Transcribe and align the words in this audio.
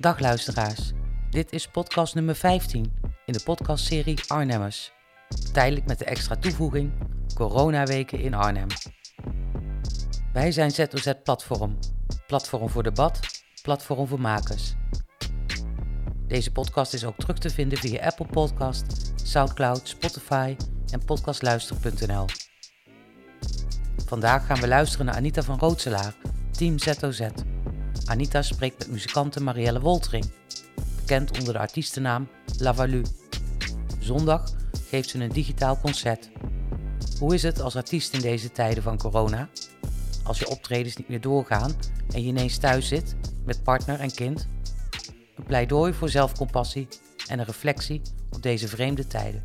Dag 0.00 0.20
luisteraars, 0.20 0.92
dit 1.30 1.52
is 1.52 1.68
podcast 1.68 2.14
nummer 2.14 2.34
15 2.34 2.92
in 3.24 3.32
de 3.32 3.40
podcastserie 3.44 4.18
Arnhemmers. 4.26 4.92
Tijdelijk 5.52 5.86
met 5.86 5.98
de 5.98 6.04
extra 6.04 6.36
toevoeging 6.36 6.92
Coronaweken 7.34 8.20
in 8.20 8.34
Arnhem. 8.34 8.66
Wij 10.32 10.52
zijn 10.52 10.70
ZOZ 10.70 11.12
Platform, 11.22 11.78
platform 12.26 12.68
voor 12.68 12.82
debat, 12.82 13.20
platform 13.62 14.06
voor 14.06 14.20
makers. 14.20 14.74
Deze 16.26 16.52
podcast 16.52 16.94
is 16.94 17.04
ook 17.04 17.16
terug 17.16 17.38
te 17.38 17.50
vinden 17.50 17.78
via 17.78 18.04
Apple 18.04 18.26
Podcast, 18.26 19.12
Soundcloud, 19.22 19.88
Spotify 19.88 20.56
en 20.90 21.04
podcastluister.nl. 21.04 22.24
Vandaag 24.06 24.46
gaan 24.46 24.60
we 24.60 24.68
luisteren 24.68 25.06
naar 25.06 25.14
Anita 25.14 25.42
van 25.42 25.58
Rootselaar, 25.58 26.14
Team 26.50 26.78
ZOZ. 26.78 27.20
Anita 28.08 28.42
spreekt 28.42 28.78
met 28.78 28.90
muzikante 28.90 29.42
Marielle 29.42 29.80
Woltering, 29.80 30.30
bekend 30.96 31.38
onder 31.38 31.52
de 31.52 31.58
artiestennaam 31.58 32.28
Lavalu. 32.58 33.02
Zondag 33.98 34.52
geeft 34.88 35.08
ze 35.08 35.18
een 35.18 35.32
digitaal 35.32 35.80
concert. 35.80 36.30
Hoe 37.18 37.34
is 37.34 37.42
het 37.42 37.60
als 37.60 37.76
artiest 37.76 38.12
in 38.14 38.20
deze 38.20 38.52
tijden 38.52 38.82
van 38.82 38.98
corona? 38.98 39.48
Als 40.24 40.38
je 40.38 40.48
optredens 40.48 40.96
niet 40.96 41.08
meer 41.08 41.20
doorgaan 41.20 41.76
en 42.10 42.22
je 42.22 42.28
ineens 42.28 42.58
thuis 42.58 42.88
zit 42.88 43.16
met 43.44 43.62
partner 43.62 44.00
en 44.00 44.14
kind? 44.14 44.48
Een 45.36 45.44
pleidooi 45.44 45.92
voor 45.92 46.08
zelfcompassie 46.08 46.88
en 47.26 47.38
een 47.38 47.44
reflectie 47.44 48.02
op 48.30 48.42
deze 48.42 48.68
vreemde 48.68 49.06
tijden. 49.06 49.42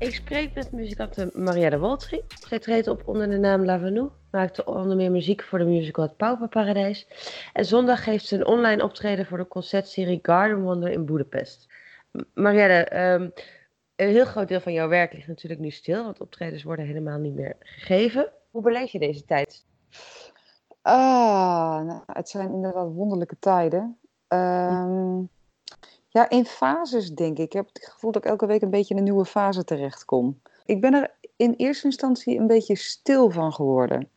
Ik 0.00 0.14
spreek 0.14 0.54
met 0.54 0.72
muzikante 0.72 1.30
Marielle 1.34 1.78
Woltering. 1.78 2.22
Zij 2.48 2.58
treedt 2.58 2.88
op 2.88 3.02
onder 3.08 3.30
de 3.30 3.38
naam 3.38 3.64
Lavanu, 3.64 4.08
maakte 4.30 4.64
onder 4.64 4.96
meer 4.96 5.10
muziek 5.10 5.42
voor 5.42 5.58
de 5.58 5.64
musical 5.64 6.04
Het 6.04 6.16
Pauperparadijs. 6.16 7.06
En 7.52 7.64
zondag 7.64 8.04
geeft 8.04 8.26
ze 8.26 8.36
een 8.36 8.46
online 8.46 8.82
optreden 8.82 9.26
voor 9.26 9.38
de 9.38 9.48
concertserie 9.48 10.18
Garden 10.22 10.62
Wonder 10.62 10.90
in 10.90 11.06
Boedapest. 11.06 11.68
M- 12.12 12.20
Marielle, 12.34 12.84
ehm, 12.84 13.30
een 13.96 14.08
heel 14.08 14.24
groot 14.24 14.48
deel 14.48 14.60
van 14.60 14.72
jouw 14.72 14.88
werk 14.88 15.12
ligt 15.12 15.28
natuurlijk 15.28 15.60
nu 15.60 15.70
stil, 15.70 16.04
want 16.04 16.20
optredens 16.20 16.62
worden 16.62 16.86
helemaal 16.86 17.18
niet 17.18 17.34
meer 17.34 17.56
gegeven. 17.58 18.32
Hoe 18.50 18.62
beleef 18.62 18.90
je 18.90 18.98
deze 18.98 19.24
tijd? 19.24 19.66
Ah, 20.82 21.80
nou, 21.84 22.02
het 22.06 22.28
zijn 22.28 22.52
inderdaad 22.52 22.92
wonderlijke 22.92 23.38
tijden. 23.38 23.98
Ehm, 24.28 25.18
ja, 26.12 26.30
in 26.30 26.44
fases 26.44 27.10
denk 27.10 27.38
ik. 27.38 27.44
Ik 27.44 27.52
heb 27.52 27.68
het 27.72 27.88
gevoel 27.92 28.12
dat 28.12 28.24
ik 28.24 28.30
elke 28.30 28.46
week 28.46 28.62
een 28.62 28.70
beetje 28.70 28.94
in 28.94 28.98
een 28.98 29.06
nieuwe 29.06 29.24
fase 29.24 29.64
terechtkom. 29.64 30.40
Ik 30.64 30.80
ben 30.80 30.94
er 30.94 31.14
in 31.36 31.54
eerste 31.56 31.86
instantie 31.86 32.38
een 32.38 32.46
beetje 32.46 32.76
stil 32.76 33.30
van 33.30 33.52
geworden. 33.52 34.08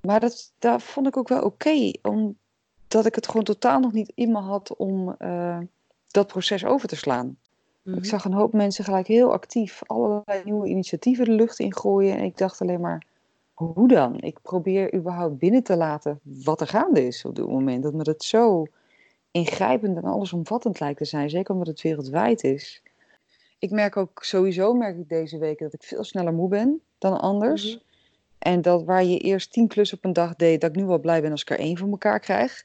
Maar 0.00 0.20
dat, 0.20 0.52
dat 0.58 0.82
vond 0.82 1.06
ik 1.06 1.16
ook 1.16 1.28
wel 1.28 1.42
oké, 1.42 1.92
omdat 2.02 3.06
ik 3.06 3.14
het 3.14 3.26
gewoon 3.26 3.44
totaal 3.44 3.80
nog 3.80 3.92
niet 3.92 4.12
in 4.14 4.32
me 4.32 4.38
had 4.38 4.76
om 4.76 5.14
eh, 5.18 5.58
dat 6.08 6.26
proces 6.26 6.64
over 6.64 6.88
te 6.88 6.96
slaan. 6.96 7.36
Ik 7.84 8.04
zag 8.04 8.24
een 8.24 8.32
hoop 8.32 8.52
mensen 8.52 8.84
gelijk 8.84 9.06
heel 9.06 9.32
actief 9.32 9.82
allerlei 9.86 10.42
nieuwe 10.44 10.68
initiatieven 10.68 11.24
de 11.24 11.30
lucht 11.30 11.58
in 11.58 11.76
gooien. 11.76 12.16
En 12.16 12.24
ik 12.24 12.38
dacht 12.38 12.60
alleen 12.60 12.80
maar, 12.80 13.06
hoe 13.52 13.88
dan? 13.88 14.20
Ik 14.20 14.38
probeer 14.42 14.94
überhaupt 14.94 15.38
binnen 15.38 15.62
te 15.62 15.76
laten 15.76 16.20
wat 16.22 16.60
er 16.60 16.66
gaande 16.66 17.06
is 17.06 17.24
op 17.24 17.34
dit 17.34 17.46
moment. 17.46 17.82
Dat 17.82 17.92
me 17.92 18.02
dat 18.02 18.24
zo 18.24 18.66
ingrijpend 19.32 19.96
en 19.96 20.04
allesomvattend 20.04 20.80
lijkt 20.80 20.98
te 20.98 21.04
zijn. 21.04 21.30
Zeker 21.30 21.52
omdat 21.52 21.66
het 21.68 21.82
wereldwijd 21.82 22.44
is. 22.44 22.82
Ik 23.58 23.70
merk 23.70 23.96
ook 23.96 24.24
sowieso, 24.24 24.74
merk 24.74 24.98
ik 24.98 25.08
deze 25.08 25.38
week, 25.38 25.58
dat 25.58 25.72
ik 25.72 25.82
veel 25.82 26.04
sneller 26.04 26.32
moe 26.32 26.48
ben 26.48 26.80
dan 26.98 27.20
anders. 27.20 27.74
Mhm. 27.74 27.82
En 28.38 28.62
dat 28.62 28.84
waar 28.84 29.04
je 29.04 29.18
eerst 29.18 29.52
tien 29.52 29.68
klussen 29.68 29.96
op 29.98 30.04
een 30.04 30.12
dag 30.12 30.36
deed, 30.36 30.60
dat 30.60 30.70
ik 30.70 30.76
nu 30.76 30.84
wel 30.84 30.98
blij 30.98 31.20
ben 31.22 31.30
als 31.30 31.40
ik 31.42 31.50
er 31.50 31.58
één 31.58 31.78
voor 31.78 31.88
elkaar 31.88 32.20
krijg. 32.20 32.64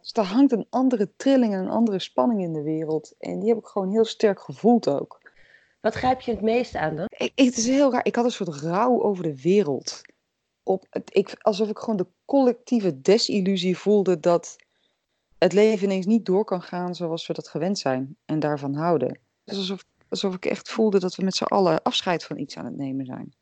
Dus 0.00 0.12
er 0.12 0.22
hangt 0.32 0.52
een 0.52 0.66
andere 0.70 1.10
trilling 1.16 1.52
en 1.52 1.58
een 1.60 1.68
andere 1.70 1.98
spanning 1.98 2.40
in 2.42 2.52
de 2.52 2.62
wereld. 2.62 3.14
En 3.18 3.38
die 3.38 3.48
heb 3.48 3.58
ik 3.58 3.66
gewoon 3.66 3.90
heel 3.90 4.04
sterk 4.04 4.40
gevoeld 4.40 4.88
ook. 4.88 5.20
Wat 5.80 5.94
grijp 5.94 6.20
je 6.20 6.30
het 6.30 6.40
meest 6.40 6.74
aan 6.74 6.96
dan? 6.96 7.06
Ik, 7.08 7.32
ik- 7.34 7.44
het 7.46 7.56
is 7.56 7.66
heel 7.66 7.92
raar. 7.92 8.04
Ik 8.04 8.14
had 8.16 8.24
een 8.24 8.30
soort 8.30 8.60
rouw 8.60 9.02
over 9.02 9.22
de 9.22 9.40
wereld. 9.42 10.00
Op 10.62 10.86
het, 10.90 11.10
ik, 11.14 11.36
alsof 11.40 11.68
ik 11.68 11.78
gewoon 11.78 11.96
de 11.96 12.06
collectieve 12.24 13.00
desillusie 13.00 13.78
voelde 13.78 14.20
dat 14.20 14.56
het 15.38 15.52
leven 15.52 15.84
ineens 15.86 16.06
niet 16.06 16.26
door 16.26 16.44
kan 16.44 16.62
gaan 16.62 16.94
zoals 16.94 17.26
we 17.26 17.32
dat 17.32 17.48
gewend 17.48 17.78
zijn 17.78 18.16
en 18.24 18.38
daarvan 18.40 18.74
houden. 18.74 19.18
Dus 19.44 19.56
alsof, 19.56 19.84
alsof 20.08 20.34
ik 20.34 20.44
echt 20.46 20.70
voelde 20.70 20.98
dat 21.00 21.14
we 21.14 21.24
met 21.24 21.34
z'n 21.34 21.44
allen 21.44 21.82
afscheid 21.82 22.24
van 22.24 22.38
iets 22.38 22.56
aan 22.56 22.64
het 22.64 22.76
nemen 22.76 23.06
zijn. 23.06 23.34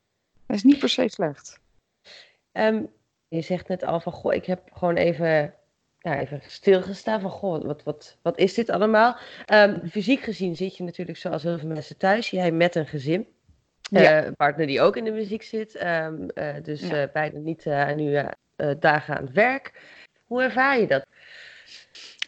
Dat 0.47 0.57
is 0.57 0.63
niet 0.63 0.79
per 0.79 0.89
se 0.89 1.09
slecht. 1.09 1.61
Ehm, 2.53 2.83
je 3.29 3.41
zegt 3.41 3.69
net 3.69 3.85
al 3.85 4.01
van, 4.01 4.13
goh, 4.13 4.35
ik 4.35 4.45
heb 4.45 4.69
gewoon 4.73 4.95
even, 4.97 5.55
ja, 5.99 6.21
even 6.21 6.41
stilgestaan 6.47 7.21
van, 7.21 7.31
goh, 7.31 7.65
wat, 7.65 7.83
wat, 7.83 8.17
wat 8.23 8.39
is 8.39 8.55
dit 8.55 8.71
allemaal? 8.71 9.17
Ehm, 9.45 9.87
fysiek 9.87 10.21
gezien 10.21 10.57
zit 10.57 10.77
je 10.77 10.83
natuurlijk 10.85 11.19
zoals 11.19 11.43
heel 11.43 11.59
veel 11.59 11.69
mensen 11.69 11.97
thuis. 11.97 12.31
Jij 12.31 12.53
met 12.53 12.75
een 12.75 12.87
gezin. 12.87 13.27
Ja. 13.81 14.19
Eh, 14.21 14.27
een 14.27 14.37
partner 14.37 14.67
die 14.67 14.81
ook 14.81 14.97
in 14.97 15.05
de 15.05 15.11
muziek 15.11 15.43
zit. 15.43 15.75
ehm, 15.75 16.29
eh, 16.29 16.63
dus 16.63 16.81
Ja. 16.81 17.03
eh, 17.03 17.13
bijna 17.13 17.39
niet 17.39 17.65
nu 17.97 18.23
dagen 18.79 19.17
aan 19.17 19.25
het 19.25 19.33
werk. 19.35 19.81
Hoe 20.25 20.43
ervaar 20.43 20.81
je 20.81 20.87
dat? 20.87 21.07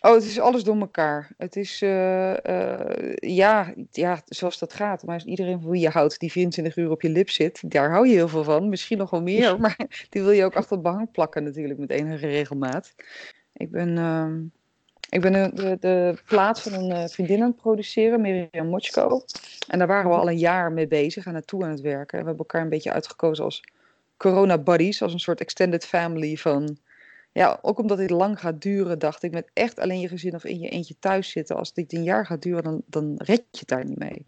Oh, 0.06 0.14
het 0.14 0.24
is 0.24 0.40
alles 0.40 0.64
door 0.64 0.80
elkaar. 0.80 1.30
Het 1.36 1.56
is, 1.56 1.82
eh, 1.82 2.44
eh, 2.44 3.14
ja, 3.16 3.74
ja, 3.90 4.22
zoals 4.26 4.58
dat 4.58 4.72
gaat. 4.72 5.04
Maar 5.04 5.24
iedereen 5.24 5.60
van 5.60 5.70
wie 5.70 5.80
je 5.80 5.88
houdt, 5.88 6.20
die 6.20 6.32
24 6.32 6.76
uur 6.76 6.90
op 6.90 7.02
je 7.02 7.08
lip 7.08 7.30
zit, 7.30 7.70
daar 7.70 7.90
hou 7.90 8.08
je 8.08 8.14
heel 8.14 8.28
veel 8.28 8.44
van. 8.44 8.68
Misschien 8.68 8.98
nog 8.98 9.10
wel 9.10 9.22
meer, 9.22 9.58
maar 9.60 10.06
die 10.08 10.22
wil 10.22 10.30
je 10.30 10.44
ook 10.44 10.54
achter 10.54 10.72
het 10.72 10.82
behang 10.82 11.10
plakken 11.10 11.44
natuurlijk 11.44 11.78
met 11.78 11.90
enige 11.90 12.26
regelmaat. 12.26 12.94
Ik 13.52 13.70
ben, 13.70 13.98
ehm, 13.98 14.42
ik 15.10 15.20
ben 15.20 15.32
de, 15.32 15.50
de, 15.54 15.76
de 15.80 16.18
plaat 16.26 16.62
van 16.62 16.72
een 16.72 16.90
eh, 16.90 17.08
vriendin 17.08 17.42
aan 17.42 17.48
het 17.48 17.56
produceren, 17.56 18.20
Miriam 18.20 18.66
Mochko. 18.66 19.24
En 19.68 19.78
daar 19.78 19.88
waren 19.88 20.10
we 20.10 20.16
al 20.16 20.30
een 20.30 20.38
jaar 20.38 20.72
mee 20.72 20.86
bezig, 20.86 21.26
aan 21.26 21.34
het 21.34 21.46
toe 21.46 21.64
aan 21.64 21.70
het 21.70 21.80
werken. 21.80 22.18
En 22.18 22.24
we 22.24 22.28
hebben 22.28 22.46
elkaar 22.46 22.62
een 22.62 22.68
beetje 22.68 22.92
uitgekozen 22.92 23.44
als 23.44 23.62
corona 24.16 24.58
buddies, 24.58 25.02
als 25.02 25.12
een 25.12 25.20
soort 25.20 25.40
extended 25.40 25.86
family 25.86 26.36
van 26.36 26.78
ja, 27.36 27.58
ook 27.62 27.78
omdat 27.78 27.98
dit 27.98 28.10
lang 28.10 28.40
gaat 28.40 28.62
duren, 28.62 28.98
dacht 28.98 29.22
ik, 29.22 29.32
met 29.32 29.50
echt 29.52 29.78
alleen 29.78 30.00
je 30.00 30.08
gezin 30.08 30.34
of 30.34 30.44
in 30.44 30.60
je 30.60 30.68
eentje 30.68 30.94
thuis 30.98 31.30
zitten. 31.30 31.56
Als 31.56 31.72
dit 31.72 31.92
een 31.92 32.02
jaar 32.02 32.26
gaat 32.26 32.42
duren, 32.42 32.62
dan, 32.62 32.82
dan 32.86 33.14
red 33.16 33.42
je 33.50 33.58
het 33.58 33.68
daar 33.68 33.84
niet 33.84 33.98
mee. 33.98 34.26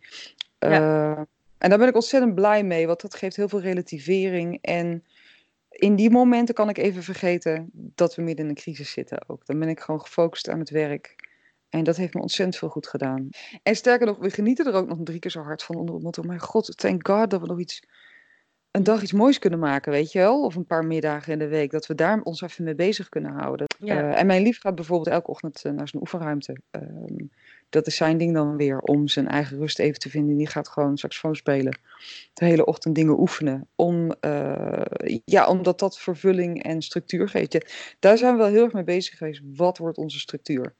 Eh, 0.58 1.19
en 1.58 1.69
daar 1.69 1.78
ben 1.78 1.88
ik 1.88 1.94
ontzettend 1.94 2.34
blij 2.34 2.64
mee, 2.64 2.86
want 2.86 3.00
dat 3.00 3.14
geeft 3.14 3.36
heel 3.36 3.48
veel 3.48 3.60
relativering. 3.60 4.58
En 4.60 5.04
in 5.70 5.96
die 5.96 6.10
momenten 6.10 6.54
kan 6.54 6.69
ik 6.69 6.78
even 6.78 7.02
vergeten 7.02 7.70
dat 7.72 8.14
we 8.14 8.22
midden 8.22 8.44
in 8.44 8.50
een 8.50 8.56
crisis 8.56 8.91
zitten 8.91 9.28
ook. 9.28 9.46
Dan 9.46 9.58
ben 9.58 9.69
ik 9.69 9.80
gewoon 9.80 10.00
gefocust 10.00 10.48
aan 10.48 10.58
het 10.58 10.70
werk. 10.70 11.14
En 11.69 11.84
dat 11.84 11.96
heeft 11.96 12.14
me 12.14 12.20
ontzettend 12.20 12.58
veel 12.58 12.69
goed 12.69 12.86
gedaan. 12.86 13.28
En 13.62 13.76
sterker 13.76 14.06
nog, 14.06 14.19
we 14.19 14.30
genieten 14.30 14.66
er 14.66 14.75
ook 14.75 14.88
nog 14.88 14.98
drie 15.02 15.19
keer 15.19 15.30
zo 15.30 15.42
hard 15.42 15.62
van 15.62 15.76
onder 15.76 15.94
het 15.94 16.04
motto, 16.04 16.22
mijn 16.22 16.40
god, 16.40 16.76
thank 16.76 17.06
god 17.06 17.30
dat 17.30 17.40
we 17.40 17.46
nog 17.46 17.60
iets 17.60 17.82
een 18.78 18.84
dag 18.84 19.02
iets 19.02 19.12
moois 19.12 19.38
kunnen 19.38 19.58
maken, 19.58 19.92
weet 19.92 20.12
je 20.12 20.18
wel? 20.18 20.44
Of 20.44 20.54
een 20.54 20.66
paar 20.66 20.84
middagen 20.84 21.32
in 21.32 21.38
de 21.38 21.48
week, 21.48 21.70
dat 21.70 21.86
we 21.86 21.94
daar 21.94 22.20
ons 22.22 22.40
even 22.40 22.64
mee 22.64 22.74
bezig 22.74 23.08
kunnen 23.08 23.32
houden. 23.32 23.66
Ja. 23.78 24.12
Eh, 24.12 24.20
en 24.20 24.26
mijn 24.26 24.42
lief 24.42 24.60
gaat 24.60 24.74
bijvoorbeeld 24.74 25.08
elke 25.08 25.30
ochtend 25.30 25.64
eh, 25.64 25.72
naar 25.72 25.88
zijn 25.88 26.02
oefenruimte. 26.02 26.56
Ehm, 26.70 27.24
dat 27.68 27.86
is 27.86 27.96
zijn 27.96 28.18
ding 28.18 28.34
dan 28.34 28.56
weer, 28.56 28.80
om 28.80 29.08
zijn 29.08 29.28
eigen 29.28 29.58
rust 29.58 29.78
even 29.78 29.98
te 29.98 30.10
vinden. 30.10 30.36
Die 30.36 30.46
gaat 30.46 30.68
gewoon 30.68 30.98
saxofoon 30.98 31.36
spelen, 31.36 31.78
de 32.34 32.44
hele 32.44 32.64
ochtend 32.64 32.94
dingen 32.94 33.20
oefenen. 33.20 33.68
Om, 33.74 34.12
eh, 34.20 34.82
ja, 35.24 35.48
omdat 35.48 35.78
dat 35.78 35.98
vervulling 35.98 36.62
en 36.62 36.82
structuur 36.82 37.28
geeft. 37.28 37.52
Ja, 37.52 37.60
daar 37.98 38.18
zijn 38.18 38.32
we 38.32 38.38
wel 38.38 38.48
heel 38.52 38.64
erg 38.64 38.72
mee 38.72 38.84
bezig 38.84 39.16
geweest. 39.16 39.40
Wat 39.54 39.78
wordt 39.78 39.98
onze 39.98 40.18
structuur? 40.18 40.74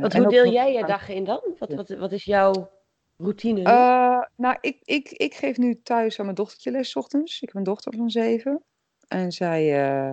Want 0.00 0.14
en 0.14 0.22
hoe 0.22 0.30
deel 0.30 0.52
jij 0.52 0.72
je 0.72 0.84
dagen 0.84 1.14
in 1.14 1.24
dan? 1.24 1.40
Wat, 1.58 1.74
wat, 1.74 1.88
wat 1.88 2.12
is 2.12 2.24
jouw 2.24 2.70
routine? 3.16 3.62
Eh, 3.62 4.22
nou, 4.36 4.56
ik, 4.60 4.78
ik, 4.84 5.10
ik 5.10 5.34
geef 5.34 5.56
nu 5.56 5.80
thuis 5.82 6.18
aan 6.18 6.24
mijn 6.24 6.36
dochtertje 6.36 6.70
les 6.70 6.90
's 6.90 6.96
ochtends. 6.96 7.40
Ik 7.40 7.48
heb 7.48 7.56
een 7.56 7.62
dochter 7.62 7.92
van 7.96 8.10
zeven. 8.10 8.62
En 9.08 9.32
zij, 9.32 9.72
eh, 9.72 10.08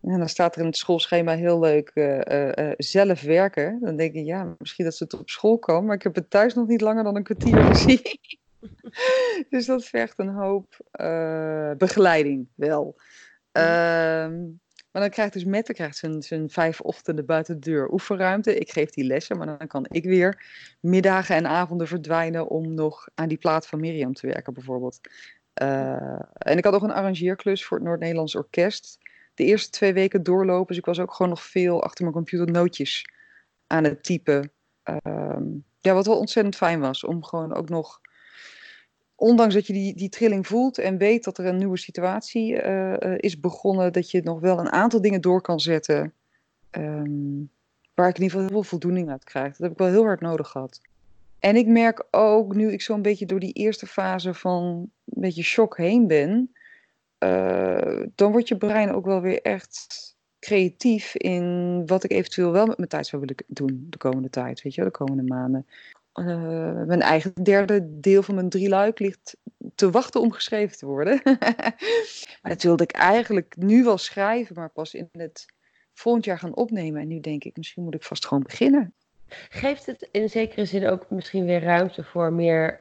en 0.00 0.18
dan 0.18 0.28
staat 0.28 0.54
er 0.54 0.60
in 0.60 0.66
het 0.66 0.76
schoolschema 0.76 1.34
heel 1.36 1.60
leuk 1.60 1.88
eh, 1.88 2.72
zelf 2.76 3.22
werken. 3.22 3.78
Dan 3.80 3.96
denk 3.96 4.14
ik, 4.14 4.24
ja, 4.24 4.54
misschien 4.58 4.84
dat 4.84 4.94
ze 4.94 5.04
het 5.04 5.14
op 5.14 5.30
school 5.30 5.58
komen. 5.58 5.84
Maar 5.84 5.96
ik 5.96 6.02
heb 6.02 6.14
het 6.14 6.30
thuis 6.30 6.54
nog 6.54 6.68
niet 6.68 6.80
langer 6.80 7.04
dan 7.04 7.16
een 7.16 7.22
kwartier 7.22 7.64
gezien. 7.74 8.18
dus 9.50 9.66
dat 9.66 9.84
vergt 9.84 10.18
een 10.18 10.34
hoop 10.34 10.76
begeleiding 11.78 12.48
wel. 12.54 12.96
Ehm, 13.52 14.40
maar 14.92 15.02
dan 15.02 15.10
krijgt 15.10 15.32
dus 15.32 15.44
Mette 15.44 15.72
krijgt 15.72 15.96
zijn, 15.96 16.22
zijn 16.22 16.50
vijf 16.50 16.80
ochtenden 16.80 17.26
buiten 17.26 17.60
de 17.60 17.70
deur 17.70 17.92
oefenruimte. 17.92 18.58
Ik 18.58 18.70
geef 18.70 18.90
die 18.90 19.04
lessen, 19.04 19.36
maar 19.36 19.46
dan 19.58 19.66
kan 19.66 19.86
ik 19.88 20.04
weer 20.04 20.44
middagen 20.80 21.36
en 21.36 21.46
avonden 21.46 21.86
verdwijnen 21.86 22.48
om 22.48 22.74
nog 22.74 23.08
aan 23.14 23.28
die 23.28 23.38
plaat 23.38 23.66
van 23.66 23.80
Miriam 23.80 24.12
te 24.14 24.26
werken 24.26 24.54
bijvoorbeeld. 24.54 25.00
Eh, 25.52 26.20
en 26.32 26.56
ik 26.58 26.64
had 26.64 26.72
nog 26.72 26.82
een 26.82 26.92
arrangeerklus 26.92 27.64
voor 27.64 27.76
het 27.76 27.86
Noord-Nederlands 27.86 28.34
Orkest. 28.34 28.98
De 29.34 29.44
eerste 29.44 29.70
twee 29.70 29.92
weken 29.92 30.22
doorlopen, 30.22 30.66
dus 30.66 30.76
ik 30.76 30.84
was 30.84 31.00
ook 31.00 31.14
gewoon 31.14 31.30
nog 31.30 31.42
veel 31.42 31.82
achter 31.82 32.04
mijn 32.04 32.16
computer 32.16 32.50
nootjes 32.50 33.06
aan 33.66 33.84
het 33.84 34.04
typen. 34.04 34.52
Ehm, 34.82 35.44
ja, 35.80 35.94
wat 35.94 36.06
wel 36.06 36.18
ontzettend 36.18 36.56
fijn 36.56 36.80
was, 36.80 37.04
om 37.04 37.24
gewoon 37.24 37.54
ook 37.54 37.68
nog, 37.68 38.00
ondanks 39.22 39.54
dat 39.54 39.66
je 39.66 39.72
die, 39.72 39.94
die 39.94 40.08
trilling 40.08 40.46
voelt 40.46 40.78
en 40.78 40.96
weet 40.96 41.24
dat 41.24 41.38
er 41.38 41.46
een 41.46 41.56
nieuwe 41.56 41.78
situatie 41.78 42.56
eh, 42.56 43.02
eh, 43.02 43.18
is 43.18 43.40
begonnen, 43.40 43.92
dat 43.92 44.10
je 44.10 44.22
nog 44.22 44.40
wel 44.40 44.58
een 44.58 44.72
aantal 44.72 45.00
dingen 45.00 45.20
door 45.20 45.40
kan 45.40 45.60
zetten 45.60 46.12
ehm, 46.70 47.44
waar 47.94 48.08
ik 48.08 48.16
in 48.16 48.22
ieder 48.22 48.30
geval 48.30 48.40
heel 48.40 48.48
veel 48.48 48.62
voldoening 48.62 49.10
uit 49.10 49.24
krijg. 49.24 49.48
Dat 49.48 49.58
heb 49.58 49.70
ik 49.70 49.78
wel 49.78 49.88
heel 49.88 50.04
hard 50.04 50.20
nodig 50.20 50.48
gehad. 50.48 50.80
En 51.38 51.56
ik 51.56 51.66
merk 51.66 52.06
ook, 52.10 52.54
nu 52.54 52.72
ik 52.72 52.82
zo'n 52.82 53.02
beetje 53.02 53.26
door 53.26 53.40
die 53.40 53.52
eerste 53.52 53.86
fase 53.86 54.34
van 54.34 54.90
een 55.04 55.20
beetje 55.20 55.42
shock 55.42 55.76
heen 55.76 56.06
ben, 56.06 56.52
uh, 57.24 58.02
dan 58.14 58.32
wordt 58.32 58.48
je 58.48 58.56
brein 58.56 58.92
ook 58.92 59.04
wel 59.04 59.20
weer 59.20 59.42
echt 59.42 59.86
creatief 60.38 61.14
in 61.14 61.82
wat 61.86 62.04
ik 62.04 62.10
eventueel 62.10 62.52
wel 62.52 62.66
met 62.66 62.76
mijn 62.76 62.88
tijd 62.88 63.06
zou 63.06 63.22
willen 63.22 63.44
doen 63.46 63.86
de 63.90 63.98
komende 63.98 64.30
tijd, 64.30 64.62
weet 64.62 64.74
je, 64.74 64.84
de 64.84 64.90
komende 64.90 65.22
maanden. 65.22 65.66
Uh, 66.14 66.82
mijn 66.86 67.02
eigen 67.02 67.32
derde 67.42 68.00
deel 68.00 68.22
van 68.22 68.34
mijn 68.34 68.48
drieluik 68.48 68.98
ligt 68.98 69.36
te 69.74 69.90
wachten 69.90 70.20
om 70.20 70.32
geschreven 70.32 70.76
te 70.76 70.86
worden. 70.86 71.20
maar 72.42 72.52
dat 72.52 72.62
wilde 72.62 72.82
ik 72.82 72.92
eigenlijk 72.92 73.56
nu 73.56 73.84
wel 73.84 73.98
schrijven, 73.98 74.54
maar 74.54 74.70
pas 74.70 74.94
in 74.94 75.08
het 75.12 75.46
volgend 75.92 76.24
jaar 76.24 76.38
gaan 76.38 76.56
opnemen. 76.56 77.00
En 77.00 77.08
nu 77.08 77.20
denk 77.20 77.44
ik, 77.44 77.56
misschien 77.56 77.82
moet 77.82 77.94
ik 77.94 78.02
vast 78.02 78.26
gewoon 78.26 78.42
beginnen. 78.42 78.94
Geeft 79.48 79.86
het 79.86 80.08
in 80.10 80.30
zekere 80.30 80.64
zin 80.64 80.88
ook 80.88 81.10
misschien 81.10 81.44
weer 81.44 81.62
ruimte 81.62 82.04
voor 82.04 82.32
meer 82.32 82.80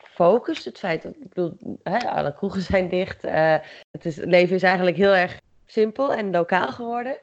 focus? 0.00 0.64
Het 0.64 0.78
feit 0.78 1.02
dat, 1.02 1.14
ik 1.14 1.28
bedoel, 1.28 1.78
hè, 1.82 1.98
alle 1.98 2.34
kroegen 2.34 2.62
zijn 2.62 2.88
dicht. 2.88 3.24
Uh, 3.24 3.56
het, 3.90 4.04
is, 4.04 4.16
het 4.16 4.28
leven 4.28 4.56
is 4.56 4.62
eigenlijk 4.62 4.96
heel 4.96 5.14
erg 5.14 5.40
simpel 5.66 6.14
en 6.14 6.30
lokaal 6.30 6.68
geworden. 6.72 7.18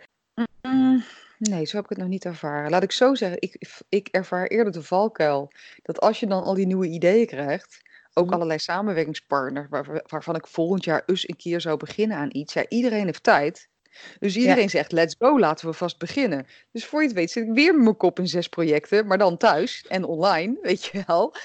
Nee, 1.38 1.66
zo 1.66 1.76
heb 1.76 1.84
ik 1.84 1.90
het 1.90 2.00
nog 2.00 2.08
niet 2.08 2.26
ervaren. 2.26 2.70
Laat 2.70 2.84
ik 2.84 2.92
zo 2.92 3.16
zeggen, 3.16 3.42
ik, 3.42 3.72
ik 3.90 4.08
ervaar 4.08 4.48
eerder 4.48 4.74
de 4.74 4.84
valkuil. 4.84 5.52
Dat 5.82 6.00
als 6.02 6.20
je 6.20 6.28
dan 6.28 6.44
al 6.44 6.54
die 6.54 6.66
nieuwe 6.66 6.88
ideeën 6.88 7.28
krijgt, 7.28 7.82
ook 8.14 8.26
mhm. 8.26 8.34
allerlei 8.34 8.60
samenwerkingspartners, 8.60 9.68
waar, 9.70 10.04
waarvan 10.08 10.36
ik 10.36 10.48
volgend 10.48 10.84
jaar 10.84 11.04
eens 11.06 11.30
een 11.30 11.36
keer 11.36 11.62
zou 11.62 11.78
beginnen 11.78 12.18
aan 12.18 12.30
iets. 12.32 12.54
Ja, 12.54 12.66
iedereen 12.68 13.06
heeft 13.06 13.24
tijd. 13.24 13.68
Dus 14.20 14.36
iedereen 14.36 14.70
zegt, 14.70 14.92
let's 14.92 15.16
go, 15.20 15.40
laten 15.40 15.68
we 15.68 15.74
vast 15.74 15.98
beginnen. 15.98 16.48
Dus 16.72 16.86
voor 16.86 17.02
je 17.02 17.08
het 17.08 17.16
weet 17.16 17.32
zit 17.32 17.48
ik 17.48 17.54
weer 17.54 17.74
met 17.74 17.84
mijn 17.84 17.98
kop 17.98 18.20
in 18.20 18.28
zes 18.28 18.48
projecten, 18.48 19.08
maar 19.08 19.18
dan 19.18 19.38
thuis 19.38 19.86
en 19.88 20.04
online, 20.04 20.58
weet 20.62 20.86
je 20.86 21.04
wel. 21.08 21.36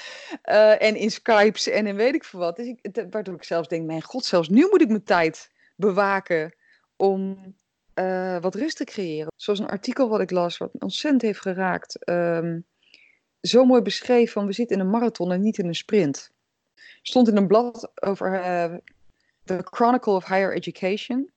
Uh, 0.44 0.82
en 0.82 0.96
in 0.96 1.10
Skypes 1.10 1.68
en 1.68 1.86
in 1.86 1.96
weet 1.96 2.14
ik 2.14 2.24
veel 2.24 2.40
wat. 2.40 2.56
Dus 2.56 2.66
ik, 2.66 3.04
waardoor 3.10 3.34
ik 3.34 3.44
zelfs 3.44 3.68
denk, 3.68 3.86
mijn 3.86 4.02
god, 4.02 4.24
zelfs 4.24 4.48
nu 4.48 4.66
moet 4.70 4.80
ik 4.80 4.88
mijn 4.88 5.04
tijd 5.04 5.50
bewaken 5.76 6.54
om 6.96 7.54
uh, 8.00 8.40
wat 8.40 8.54
rust 8.54 8.76
te 8.76 8.84
creëren. 8.84 9.32
Zoals 9.36 9.58
een 9.58 9.68
artikel 9.68 10.08
wat 10.08 10.20
ik 10.20 10.30
las, 10.30 10.58
wat 10.58 10.70
ontzettend 10.78 11.22
heeft 11.22 11.40
geraakt. 11.40 12.08
Um, 12.08 12.64
zo 13.40 13.64
mooi 13.64 13.82
beschreven 13.82 14.32
van 14.32 14.46
we 14.46 14.52
zitten 14.52 14.76
in 14.76 14.82
een 14.82 14.90
marathon 14.90 15.32
en 15.32 15.40
niet 15.40 15.58
in 15.58 15.66
een 15.66 15.74
sprint. 15.74 16.30
Stond 17.02 17.28
in 17.28 17.36
een 17.36 17.46
blad 17.46 17.90
over 17.94 18.34
uh, 18.34 18.74
The 19.44 19.58
Chronicle 19.70 20.12
of 20.12 20.26
Higher 20.26 20.54
Education. 20.54 21.30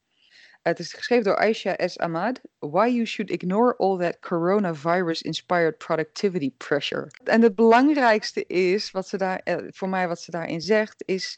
Het 0.61 0.79
is 0.79 0.93
geschreven 0.93 1.23
door 1.23 1.37
Aisha 1.37 1.87
S. 1.87 1.97
Ahmad. 1.97 2.41
Why 2.59 2.87
you 2.87 3.05
should 3.05 3.31
ignore 3.31 3.75
all 3.77 3.97
that 3.97 4.19
coronavirus-inspired 4.19 5.77
productivity 5.77 6.51
pressure. 6.57 7.07
En 7.23 7.41
het 7.41 7.55
belangrijkste 7.55 8.45
is, 8.45 8.91
wat 8.91 9.07
ze 9.07 9.17
daar, 9.17 9.41
uh, 9.43 9.57
voor 9.69 9.89
mij 9.89 10.07
wat 10.07 10.21
ze 10.21 10.31
daarin 10.31 10.61
zegt, 10.61 11.03
is... 11.05 11.37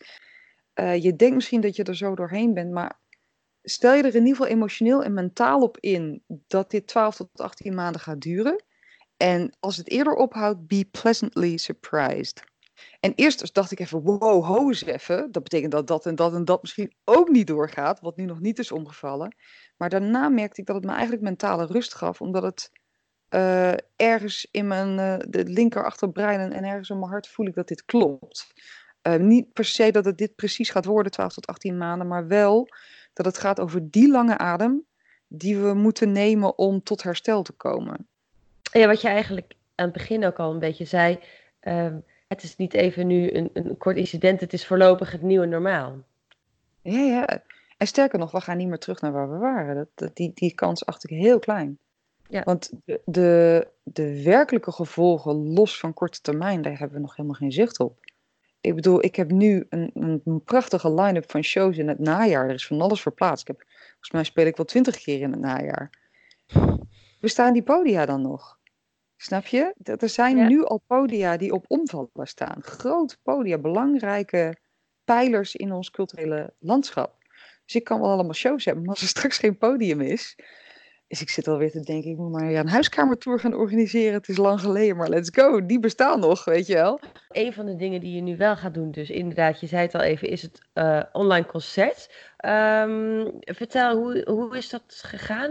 Je 0.75 1.15
denkt 1.15 1.35
misschien 1.35 1.61
dat 1.61 1.75
je 1.75 1.83
er 1.83 1.95
zo 1.95 2.15
doorheen 2.15 2.53
bent, 2.53 2.71
maar 2.71 2.99
stel 3.65 3.93
je 3.93 4.03
er 4.03 4.15
in 4.15 4.25
ieder 4.25 4.35
geval 4.35 4.47
emotioneel 4.47 5.03
en 5.03 5.13
mentaal 5.13 5.61
op 5.61 5.77
in 5.79 6.23
dat 6.27 6.71
dit 6.71 6.87
12 6.87 7.15
tot 7.15 7.29
18 7.41 7.75
maanden 7.75 8.01
gaat 8.01 8.21
duren. 8.21 8.63
En 9.17 9.55
als 9.59 9.77
het 9.77 9.89
eerder 9.89 10.13
ophoudt, 10.13 10.67
be 10.67 10.87
pleasantly 10.91 11.57
surprised. 11.57 12.43
En 12.99 13.13
eerst 13.15 13.53
dacht 13.53 13.71
ik 13.71 13.79
even, 13.79 14.01
wow, 14.01 14.45
ho 14.45 14.67
eens 14.67 14.85
even. 14.85 15.31
Dat 15.31 15.43
betekent 15.43 15.71
dat 15.71 15.87
dat 15.87 16.05
en 16.05 16.15
dat 16.15 16.33
en 16.33 16.45
dat 16.45 16.61
misschien 16.61 16.93
ook 17.03 17.29
niet 17.29 17.47
doorgaat, 17.47 17.99
wat 17.99 18.17
nu 18.17 18.25
nog 18.25 18.39
niet 18.39 18.59
is 18.59 18.71
omgevallen. 18.71 19.35
Maar 19.77 19.89
daarna 19.89 20.29
merkte 20.29 20.61
ik 20.61 20.67
dat 20.67 20.75
het 20.75 20.85
me 20.85 20.91
eigenlijk 20.91 21.21
mentale 21.21 21.65
rust 21.65 21.93
gaf, 21.93 22.21
omdat 22.21 22.43
het 22.43 22.71
uh, 23.29 23.73
ergens 23.95 24.47
in 24.51 24.67
mijn 24.67 24.97
uh, 24.97 25.15
de 25.29 25.43
linker 25.45 25.85
achterbrein 25.85 26.51
en 26.51 26.63
ergens 26.63 26.89
in 26.89 26.99
mijn 26.99 27.11
hart 27.11 27.27
voel 27.27 27.45
ik 27.45 27.55
dat 27.55 27.67
dit 27.67 27.85
klopt. 27.85 28.53
Uh, 29.07 29.15
niet 29.15 29.53
per 29.53 29.65
se 29.65 29.91
dat 29.91 30.05
het 30.05 30.17
dit 30.17 30.35
precies 30.35 30.69
gaat 30.69 30.85
worden, 30.85 31.11
12 31.11 31.33
tot 31.33 31.47
18 31.47 31.77
maanden, 31.77 32.07
maar 32.07 32.27
wel 32.27 32.67
dat 33.15 33.25
het 33.25 33.37
gaat 33.37 33.59
over 33.59 33.91
die 33.91 34.11
lange 34.11 34.37
adem 34.37 34.85
die 35.27 35.57
we 35.57 35.73
moeten 35.73 36.11
nemen 36.11 36.57
om 36.57 36.83
tot 36.83 37.03
herstel 37.03 37.41
te 37.41 37.51
komen. 37.51 38.07
Ja, 38.61 38.87
wat 38.87 39.01
je 39.01 39.07
eigenlijk 39.07 39.53
aan 39.75 39.85
het 39.85 39.93
begin 39.93 40.25
ook 40.25 40.39
al 40.39 40.51
een 40.51 40.59
beetje 40.59 40.85
zei. 40.85 41.19
Um, 41.61 42.03
het 42.27 42.43
is 42.43 42.55
niet 42.55 42.73
even 42.73 43.07
nu 43.07 43.31
een, 43.31 43.49
een 43.53 43.77
kort 43.77 43.97
incident, 43.97 44.39
het 44.39 44.53
is 44.53 44.67
voorlopig 44.67 45.11
het 45.11 45.21
nieuwe 45.21 45.45
normaal. 45.45 45.95
Ja, 46.81 46.99
ja. 46.99 47.43
En 47.77 47.87
sterker 47.87 48.19
nog, 48.19 48.31
we 48.31 48.41
gaan 48.41 48.57
niet 48.57 48.67
meer 48.67 48.79
terug 48.79 49.01
naar 49.01 49.11
waar 49.11 49.31
we 49.31 49.37
waren. 49.37 49.75
Dat, 49.75 49.87
dat 49.95 50.15
die, 50.15 50.31
die 50.33 50.53
kans 50.53 50.85
acht 50.85 51.03
ik 51.03 51.09
heel 51.09 51.39
klein. 51.39 51.77
Ja. 52.27 52.43
Want 52.43 52.71
de, 52.85 53.01
de, 53.05 53.67
de 53.83 54.23
werkelijke 54.23 54.71
gevolgen, 54.71 55.53
los 55.53 55.79
van 55.79 55.93
korte 55.93 56.21
termijn, 56.21 56.61
daar 56.61 56.77
hebben 56.77 56.97
we 56.97 57.03
nog 57.03 57.15
helemaal 57.15 57.37
geen 57.37 57.51
zicht 57.51 57.79
op 57.79 57.99
ik 58.65 58.75
bedoel, 58.75 59.03
ik 59.03 59.15
heb 59.15 59.31
nu 59.31 59.65
een, 59.69 59.91
een 59.93 60.41
prachtige 60.43 60.93
line-up 60.93 61.31
van 61.31 61.43
shows 61.43 61.77
in 61.77 61.87
het 61.87 61.99
najaar. 61.99 62.47
Er 62.47 62.53
is 62.53 62.67
van 62.67 62.81
alles 62.81 63.01
verplaatst. 63.01 63.49
Ik 63.49 63.57
heb, 63.57 63.67
volgens 63.67 64.11
mij 64.11 64.23
speel 64.23 64.45
ik 64.45 64.57
wel 64.57 64.65
twintig 64.65 64.97
keer 64.97 65.21
in 65.21 65.31
het 65.31 65.39
najaar. 65.39 65.89
Bestaan 67.19 67.53
die 67.53 67.63
podia 67.63 68.05
dan 68.05 68.21
nog? 68.21 68.59
Snap 69.17 69.45
je? 69.45 69.73
Er 69.83 70.09
zijn 70.09 70.47
nu 70.47 70.63
al 70.63 70.81
podia 70.87 71.37
die 71.37 71.51
op 71.51 71.65
omvallen 71.67 72.09
staan. 72.13 72.61
Grote 72.61 73.17
podia, 73.23 73.57
belangrijke 73.57 74.57
pijlers 75.03 75.55
in 75.55 75.71
ons 75.71 75.91
culturele 75.91 76.53
landschap. 76.59 77.23
Dus 77.65 77.75
ik 77.75 77.83
kan 77.83 77.99
wel 77.99 78.11
allemaal 78.11 78.33
shows 78.33 78.65
hebben, 78.65 78.83
maar 78.83 78.93
als 78.93 79.03
er 79.03 79.07
straks 79.07 79.37
geen 79.37 79.57
podium 79.57 80.01
is, 80.01 80.35
dus 81.15 81.27
ik 81.27 81.33
zit 81.33 81.47
alweer 81.47 81.71
te 81.71 81.79
denken, 81.79 82.11
ik 82.11 82.17
moet 82.17 82.31
maar 82.31 82.51
ja, 82.51 82.59
een 82.59 82.69
huiskamertour 82.69 83.39
gaan 83.39 83.53
organiseren. 83.53 84.13
Het 84.13 84.29
is 84.29 84.37
lang 84.37 84.59
geleden, 84.59 84.97
maar 84.97 85.09
let's 85.09 85.29
go. 85.33 85.65
Die 85.65 85.79
bestaan 85.79 86.19
nog, 86.19 86.45
weet 86.45 86.67
je 86.67 86.73
wel. 86.73 86.99
Een 87.29 87.53
van 87.53 87.65
de 87.65 87.75
dingen 87.75 87.99
die 87.99 88.15
je 88.15 88.21
nu 88.21 88.37
wel 88.37 88.55
gaat 88.55 88.73
doen, 88.73 88.91
dus 88.91 89.09
inderdaad, 89.09 89.59
je 89.59 89.67
zei 89.67 89.81
het 89.81 89.95
al 89.95 90.01
even, 90.01 90.29
is 90.29 90.41
het 90.41 90.59
uh, 90.73 91.03
online 91.11 91.45
concert. 91.45 92.09
Um, 92.45 93.31
vertel, 93.39 93.97
hoe, 93.97 94.27
hoe 94.29 94.57
is 94.57 94.69
dat 94.69 94.83
gegaan? 94.87 95.49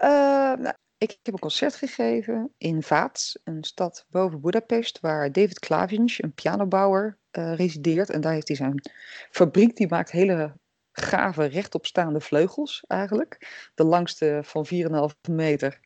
Uh, 0.00 0.62
nou, 0.62 0.74
ik 0.98 1.18
heb 1.22 1.34
een 1.34 1.40
concert 1.40 1.74
gegeven 1.74 2.52
in 2.58 2.82
Vaats, 2.82 3.38
een 3.44 3.64
stad 3.64 4.06
boven 4.10 4.40
Budapest, 4.40 5.00
waar 5.00 5.32
David 5.32 5.58
Klavinch, 5.58 6.18
een 6.18 6.32
pianobouwer, 6.32 7.18
uh, 7.38 7.54
resideert. 7.54 8.10
En 8.10 8.20
daar 8.20 8.32
heeft 8.32 8.48
hij 8.48 8.56
zijn 8.56 8.82
fabriek, 9.30 9.76
die 9.76 9.88
maakt 9.88 10.10
hele 10.10 10.52
gave 10.92 11.44
rechtopstaande 11.44 12.20
vleugels 12.20 12.84
eigenlijk. 12.86 13.70
De 13.74 13.84
langste 13.84 14.40
van 14.42 14.66
4,5 14.66 15.30
meter. 15.30 15.80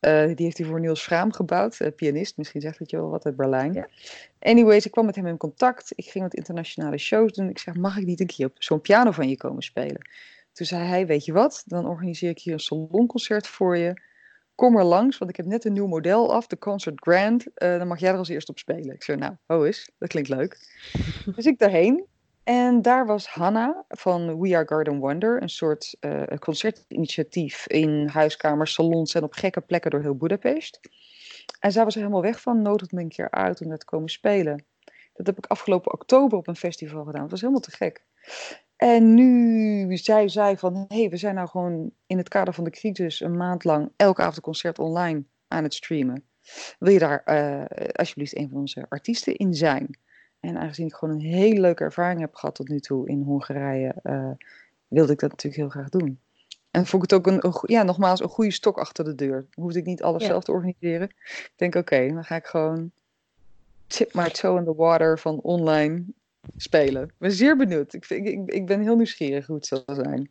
Uh, 0.00 0.26
die 0.26 0.44
heeft 0.44 0.58
hij 0.58 0.66
voor 0.66 0.80
Niels 0.80 1.02
Schraam 1.02 1.32
gebouwd, 1.32 1.80
uh, 1.80 1.88
pianist. 1.96 2.36
Misschien 2.36 2.60
zegt 2.60 2.78
het 2.78 2.90
je 2.90 2.96
wel 2.96 3.10
wat 3.10 3.24
uit 3.24 3.36
Berlijn. 3.36 3.72
Ja. 3.72 3.88
Anyways, 4.38 4.86
ik 4.86 4.90
kwam 4.90 5.06
met 5.06 5.16
hem 5.16 5.26
in 5.26 5.36
contact. 5.36 5.92
Ik 5.94 6.04
ging 6.04 6.24
wat 6.24 6.34
internationale 6.34 6.98
shows 6.98 7.32
doen. 7.32 7.48
Ik 7.48 7.58
zeg, 7.58 7.74
mag 7.74 7.96
ik 7.96 8.06
niet 8.06 8.20
een 8.20 8.26
keer 8.26 8.46
op 8.46 8.52
zo'n 8.58 8.80
piano 8.80 9.10
van 9.10 9.28
je 9.28 9.36
komen 9.36 9.62
spelen? 9.62 10.08
Toen 10.52 10.66
zei 10.66 10.84
hij, 10.84 11.06
weet 11.06 11.24
je 11.24 11.32
wat, 11.32 11.62
dan 11.66 11.86
organiseer 11.86 12.30
ik 12.30 12.38
hier 12.38 12.52
een 12.52 12.60
salonconcert 12.60 13.46
voor 13.46 13.76
je. 13.76 14.00
Kom 14.54 14.76
er 14.76 14.84
langs, 14.84 15.18
want 15.18 15.30
ik 15.30 15.36
heb 15.36 15.46
net 15.46 15.64
een 15.64 15.72
nieuw 15.72 15.86
model 15.86 16.34
af, 16.34 16.46
de 16.46 16.58
Concert 16.58 17.00
Grand. 17.00 17.46
Uh, 17.46 17.78
dan 17.78 17.86
mag 17.86 18.00
jij 18.00 18.10
er 18.10 18.18
als 18.18 18.28
eerst 18.28 18.48
op 18.48 18.58
spelen. 18.58 18.94
Ik 18.94 19.02
zei, 19.02 19.18
nou, 19.18 19.34
ho 19.46 19.62
is, 19.62 19.90
dat 19.98 20.08
klinkt 20.08 20.28
leuk. 20.28 20.58
dus 21.36 21.46
ik 21.46 21.58
daarheen. 21.58 22.06
En 22.48 22.82
daar 22.82 23.06
was 23.06 23.26
Hanna 23.26 23.84
van 23.88 24.40
We 24.40 24.56
Are 24.56 24.66
Garden 24.66 24.98
Wonder, 24.98 25.42
een 25.42 25.48
soort 25.48 25.96
uh, 26.00 26.22
concertinitiatief 26.38 27.66
in 27.66 28.08
huiskamers, 28.12 28.72
salons 28.72 29.14
en 29.14 29.22
op 29.22 29.32
gekke 29.32 29.60
plekken 29.60 29.90
door 29.90 30.00
heel 30.00 30.16
Budapest. 30.16 30.80
En 31.60 31.72
zij 31.72 31.84
was 31.84 31.94
er 31.94 32.00
helemaal 32.00 32.22
weg 32.22 32.40
van, 32.40 32.62
nodigde 32.62 32.96
me 32.96 33.02
een 33.02 33.08
keer 33.08 33.30
uit 33.30 33.60
om 33.60 33.68
daar 33.68 33.78
te 33.78 33.84
komen 33.84 34.08
spelen. 34.08 34.64
Dat 35.14 35.26
heb 35.26 35.38
ik 35.38 35.46
afgelopen 35.46 35.92
oktober 35.92 36.38
op 36.38 36.48
een 36.48 36.56
festival 36.56 37.04
gedaan. 37.04 37.20
Dat 37.20 37.30
was 37.30 37.40
helemaal 37.40 37.62
te 37.62 37.70
gek. 37.70 38.04
En 38.76 39.14
nu 39.14 39.96
zei 39.96 40.28
zij 40.28 40.56
van, 40.56 40.84
hé, 40.88 41.00
hey, 41.00 41.08
we 41.08 41.16
zijn 41.16 41.34
nou 41.34 41.48
gewoon 41.48 41.90
in 42.06 42.18
het 42.18 42.28
kader 42.28 42.54
van 42.54 42.64
de 42.64 42.70
crisis 42.70 43.20
een 43.20 43.36
maand 43.36 43.64
lang 43.64 43.92
elke 43.96 44.20
avond 44.20 44.36
een 44.36 44.42
concert 44.42 44.78
online 44.78 45.24
aan 45.48 45.62
het 45.62 45.74
streamen. 45.74 46.24
Wil 46.78 46.92
je 46.92 46.98
daar 46.98 47.22
uh, 47.26 47.88
alsjeblieft 47.92 48.36
een 48.36 48.48
van 48.48 48.58
onze 48.58 48.86
artiesten 48.88 49.36
in 49.36 49.54
zijn? 49.54 49.98
En 50.40 50.56
aangezien 50.56 50.86
ik 50.86 50.94
gewoon 50.94 51.14
een 51.14 51.20
hele 51.20 51.60
leuke 51.60 51.84
ervaring 51.84 52.20
heb 52.20 52.34
gehad 52.34 52.54
tot 52.54 52.68
nu 52.68 52.80
toe 52.80 53.08
in 53.08 53.22
Hongarije, 53.22 53.94
uh, 54.02 54.30
wilde 54.88 55.12
ik 55.12 55.18
dat 55.18 55.30
natuurlijk 55.30 55.62
heel 55.62 55.68
graag 55.68 55.88
doen. 55.88 56.18
En 56.70 56.86
vond 56.86 57.04
ik 57.04 57.10
het 57.10 57.18
ook 57.18 57.26
een, 57.26 57.46
een, 57.46 57.54
ja, 57.62 57.82
nogmaals 57.82 58.20
een 58.20 58.28
goede 58.28 58.50
stok 58.50 58.78
achter 58.78 59.04
de 59.04 59.14
deur. 59.14 59.46
Hoefde 59.54 59.78
ik 59.78 59.84
niet 59.84 60.02
alles 60.02 60.24
zelf 60.24 60.44
te 60.44 60.52
organiseren. 60.52 61.08
Ik 61.26 61.52
denk, 61.56 61.74
oké, 61.74 62.08
dan 62.08 62.24
ga 62.24 62.36
ik 62.36 62.46
gewoon 62.46 62.90
tip 63.86 64.14
my 64.14 64.30
toe 64.30 64.58
in 64.58 64.64
the 64.64 64.74
water 64.74 65.18
van 65.18 65.40
online 65.40 66.04
spelen. 66.56 67.04
Ik 67.04 67.14
ben 67.18 67.32
zeer 67.32 67.56
benieuwd. 67.56 67.92
Ik, 67.92 68.08
ik, 68.08 68.52
ik 68.52 68.66
ben 68.66 68.80
heel 68.80 68.96
nieuwsgierig 68.96 69.46
hoe 69.46 69.56
het 69.56 69.66
zal 69.66 69.82
zijn. 69.86 70.30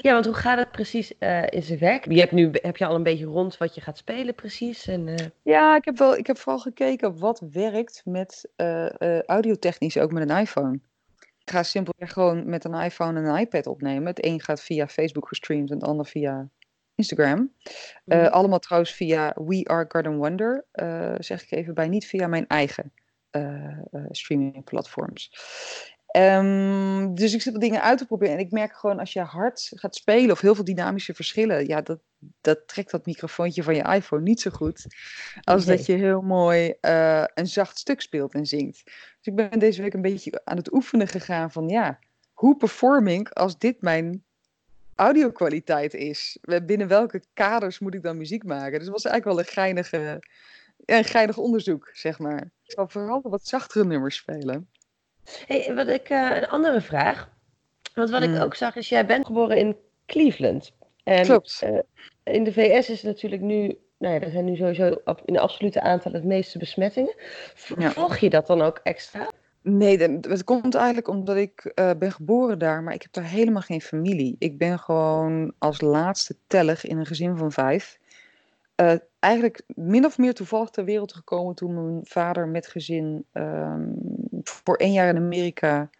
Ja, 0.00 0.12
want 0.12 0.24
hoe 0.24 0.34
gaat 0.34 0.58
het 0.58 0.70
precies 0.70 1.12
uh, 1.18 1.42
in 1.48 1.62
zijn 1.62 1.78
werk? 1.78 2.12
Je 2.12 2.20
hebt 2.20 2.32
nu 2.32 2.50
heb 2.52 2.76
je 2.76 2.86
al 2.86 2.94
een 2.94 3.02
beetje 3.02 3.24
rond 3.24 3.56
wat 3.56 3.74
je 3.74 3.80
gaat 3.80 3.98
spelen 3.98 4.34
precies? 4.34 4.86
En, 4.86 5.06
uh... 5.06 5.14
Ja, 5.42 5.76
ik 5.76 5.84
heb, 5.84 5.98
wel, 5.98 6.16
ik 6.16 6.26
heb 6.26 6.38
vooral 6.38 6.60
gekeken 6.60 7.18
wat 7.18 7.42
werkt 7.52 8.02
met 8.04 8.50
uh, 8.56 9.20
audiotechnisch, 9.22 9.98
ook 9.98 10.12
met 10.12 10.30
een 10.30 10.36
iPhone. 10.36 10.80
Ik 11.44 11.54
ga 11.54 11.62
simpelweg 11.62 12.12
gewoon 12.12 12.48
met 12.48 12.64
een 12.64 12.74
iPhone 12.74 13.20
en 13.20 13.26
een 13.26 13.38
iPad 13.38 13.66
opnemen. 13.66 14.06
Het 14.06 14.24
een 14.24 14.40
gaat 14.40 14.62
via 14.62 14.88
Facebook 14.88 15.28
gestreamd 15.28 15.70
en 15.70 15.76
het 15.76 15.86
ander 15.88 16.06
via 16.06 16.48
Instagram. 16.94 17.52
Eh, 18.04 18.18
Mhm. 18.18 18.26
allemaal 18.26 18.58
trouwens 18.58 18.92
via 18.92 19.34
We 19.34 19.64
Are 19.64 19.84
Garden 19.88 20.16
Wonder, 20.16 20.64
eh, 20.72 21.14
zeg 21.18 21.42
ik 21.42 21.50
even 21.50 21.74
bij, 21.74 21.88
niet 21.88 22.06
via 22.06 22.26
mijn 22.26 22.46
eigen 22.46 22.92
eh, 23.30 23.78
eh, 23.90 24.04
Ehm, 26.08 27.14
dus 27.14 27.34
ik 27.34 27.42
zit 27.42 27.52
wat 27.52 27.62
dingen 27.62 27.82
uit 27.82 27.98
te 27.98 28.06
proberen. 28.06 28.34
En 28.34 28.40
ik 28.40 28.50
merk 28.50 28.72
gewoon 28.76 28.98
als 28.98 29.12
je 29.12 29.20
hard 29.20 29.70
gaat 29.74 29.94
spelen 29.94 30.30
of 30.30 30.40
heel 30.40 30.54
veel 30.54 30.64
dynamische 30.64 31.14
verschillen, 31.14 31.66
ja, 31.66 31.80
dat, 31.80 31.98
dat 32.40 32.68
trekt 32.68 32.90
dat 32.90 33.06
microfoontje 33.06 33.62
van 33.62 33.74
je 33.74 33.82
iPhone 33.82 34.22
niet 34.22 34.40
zo 34.40 34.50
goed. 34.50 34.86
Als 35.42 35.64
Nee. 35.64 35.76
dat 35.76 35.86
je 35.86 35.92
heel 35.92 36.20
mooi 36.20 36.74
eh, 36.80 37.24
een 37.34 37.46
zacht 37.46 37.78
stuk 37.78 38.00
speelt 38.00 38.34
en 38.34 38.46
zingt. 38.46 38.84
Dus 38.84 38.94
ik 39.20 39.34
ben 39.34 39.58
deze 39.58 39.82
week 39.82 39.94
een 39.94 40.02
beetje 40.02 40.40
aan 40.44 40.56
het 40.56 40.72
oefenen 40.72 41.08
gegaan 41.08 41.50
van 41.52 41.68
ja, 41.68 41.98
hoe 42.32 42.56
perform 42.56 43.06
ik 43.06 43.28
als 43.28 43.58
dit 43.58 43.80
mijn 43.82 44.24
audiokwaliteit 44.94 45.94
is? 45.94 46.38
Binnen 46.66 46.88
welke 46.88 47.22
kaders 47.34 47.78
moet 47.78 47.94
ik 47.94 48.02
dan 48.02 48.16
muziek 48.16 48.44
maken? 48.44 48.78
Dus 48.78 48.88
het 48.88 49.02
was 49.02 49.04
eigenlijk 49.04 49.36
wel 49.36 49.46
een 49.46 49.52
geinige, 49.52 50.22
een 50.84 51.04
geinig 51.04 51.36
onderzoek, 51.38 51.90
zeg 51.92 52.18
maar. 52.18 52.40
Ik 52.64 52.72
zal 52.72 52.88
vooral 52.88 53.20
wat 53.22 53.46
zachtere 53.46 53.84
nummers 53.84 54.16
spelen. 54.16 54.68
Hey, 55.46 55.74
wat 55.74 55.88
ik, 55.88 56.08
eh, 56.08 56.30
een 56.36 56.48
andere 56.48 56.80
vraag. 56.80 57.28
Want 57.94 58.10
wat 58.10 58.26
Mm. 58.26 58.34
ik 58.34 58.42
ook 58.42 58.54
zag 58.54 58.76
is, 58.76 58.88
jij 58.88 59.06
bent 59.06 59.26
geboren 59.26 59.56
in 59.56 59.76
Cleveland. 60.06 60.72
En, 61.04 61.24
Klopt. 61.24 61.62
eh, 61.62 61.78
in 62.34 62.44
de 62.44 62.52
VS 62.52 62.90
is 62.90 63.02
natuurlijk 63.02 63.42
nu, 63.42 63.78
nou 63.98 64.14
ja, 64.14 64.20
er 64.20 64.30
zijn 64.30 64.44
nu 64.44 64.56
sowieso 64.56 64.96
in 65.24 65.38
absolute 65.38 65.80
aantal 65.80 66.12
het 66.12 66.24
meeste 66.24 66.58
besmettingen. 66.58 67.14
Ja. 67.78 67.90
Volg 67.90 68.16
je 68.16 68.30
dat 68.30 68.46
dan 68.46 68.62
ook 68.62 68.80
extra? 68.82 69.30
Nee, 69.62 69.98
het 70.20 70.44
komt 70.44 70.74
eigenlijk 70.74 71.08
omdat 71.08 71.36
ik 71.36 71.64
eh, 71.74 71.90
ben 71.98 72.12
geboren 72.12 72.58
daar, 72.58 72.82
maar 72.82 72.94
ik 72.94 73.02
heb 73.02 73.12
daar 73.12 73.24
helemaal 73.24 73.62
geen 73.62 73.80
familie. 73.80 74.36
Ik 74.38 74.58
ben 74.58 74.78
gewoon 74.78 75.52
als 75.58 75.80
laatste 75.80 76.36
tellig 76.46 76.84
in 76.86 76.98
een 76.98 77.06
gezin 77.06 77.36
van 77.36 77.52
vijf. 77.52 77.98
eigenlijk 79.18 79.62
min 79.66 80.04
of 80.04 80.18
meer 80.18 80.34
toevallig 80.34 80.70
ter 80.70 80.84
wereld 80.84 81.12
gekomen 81.12 81.54
toen 81.54 81.74
mijn 81.74 82.00
vader 82.06 82.48
met 82.48 82.66
gezin 82.66 83.24
voor 84.48 84.76
één 84.76 84.92
jaar 84.92 85.08
in 85.08 85.16
Amerika 85.16 85.90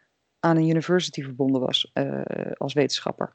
aan 0.41 0.57
een 0.57 0.69
university 0.69 1.23
verbonden 1.23 1.61
was 1.61 1.91
eh, 1.93 2.21
als 2.57 2.73
wetenschapper. 2.73 3.33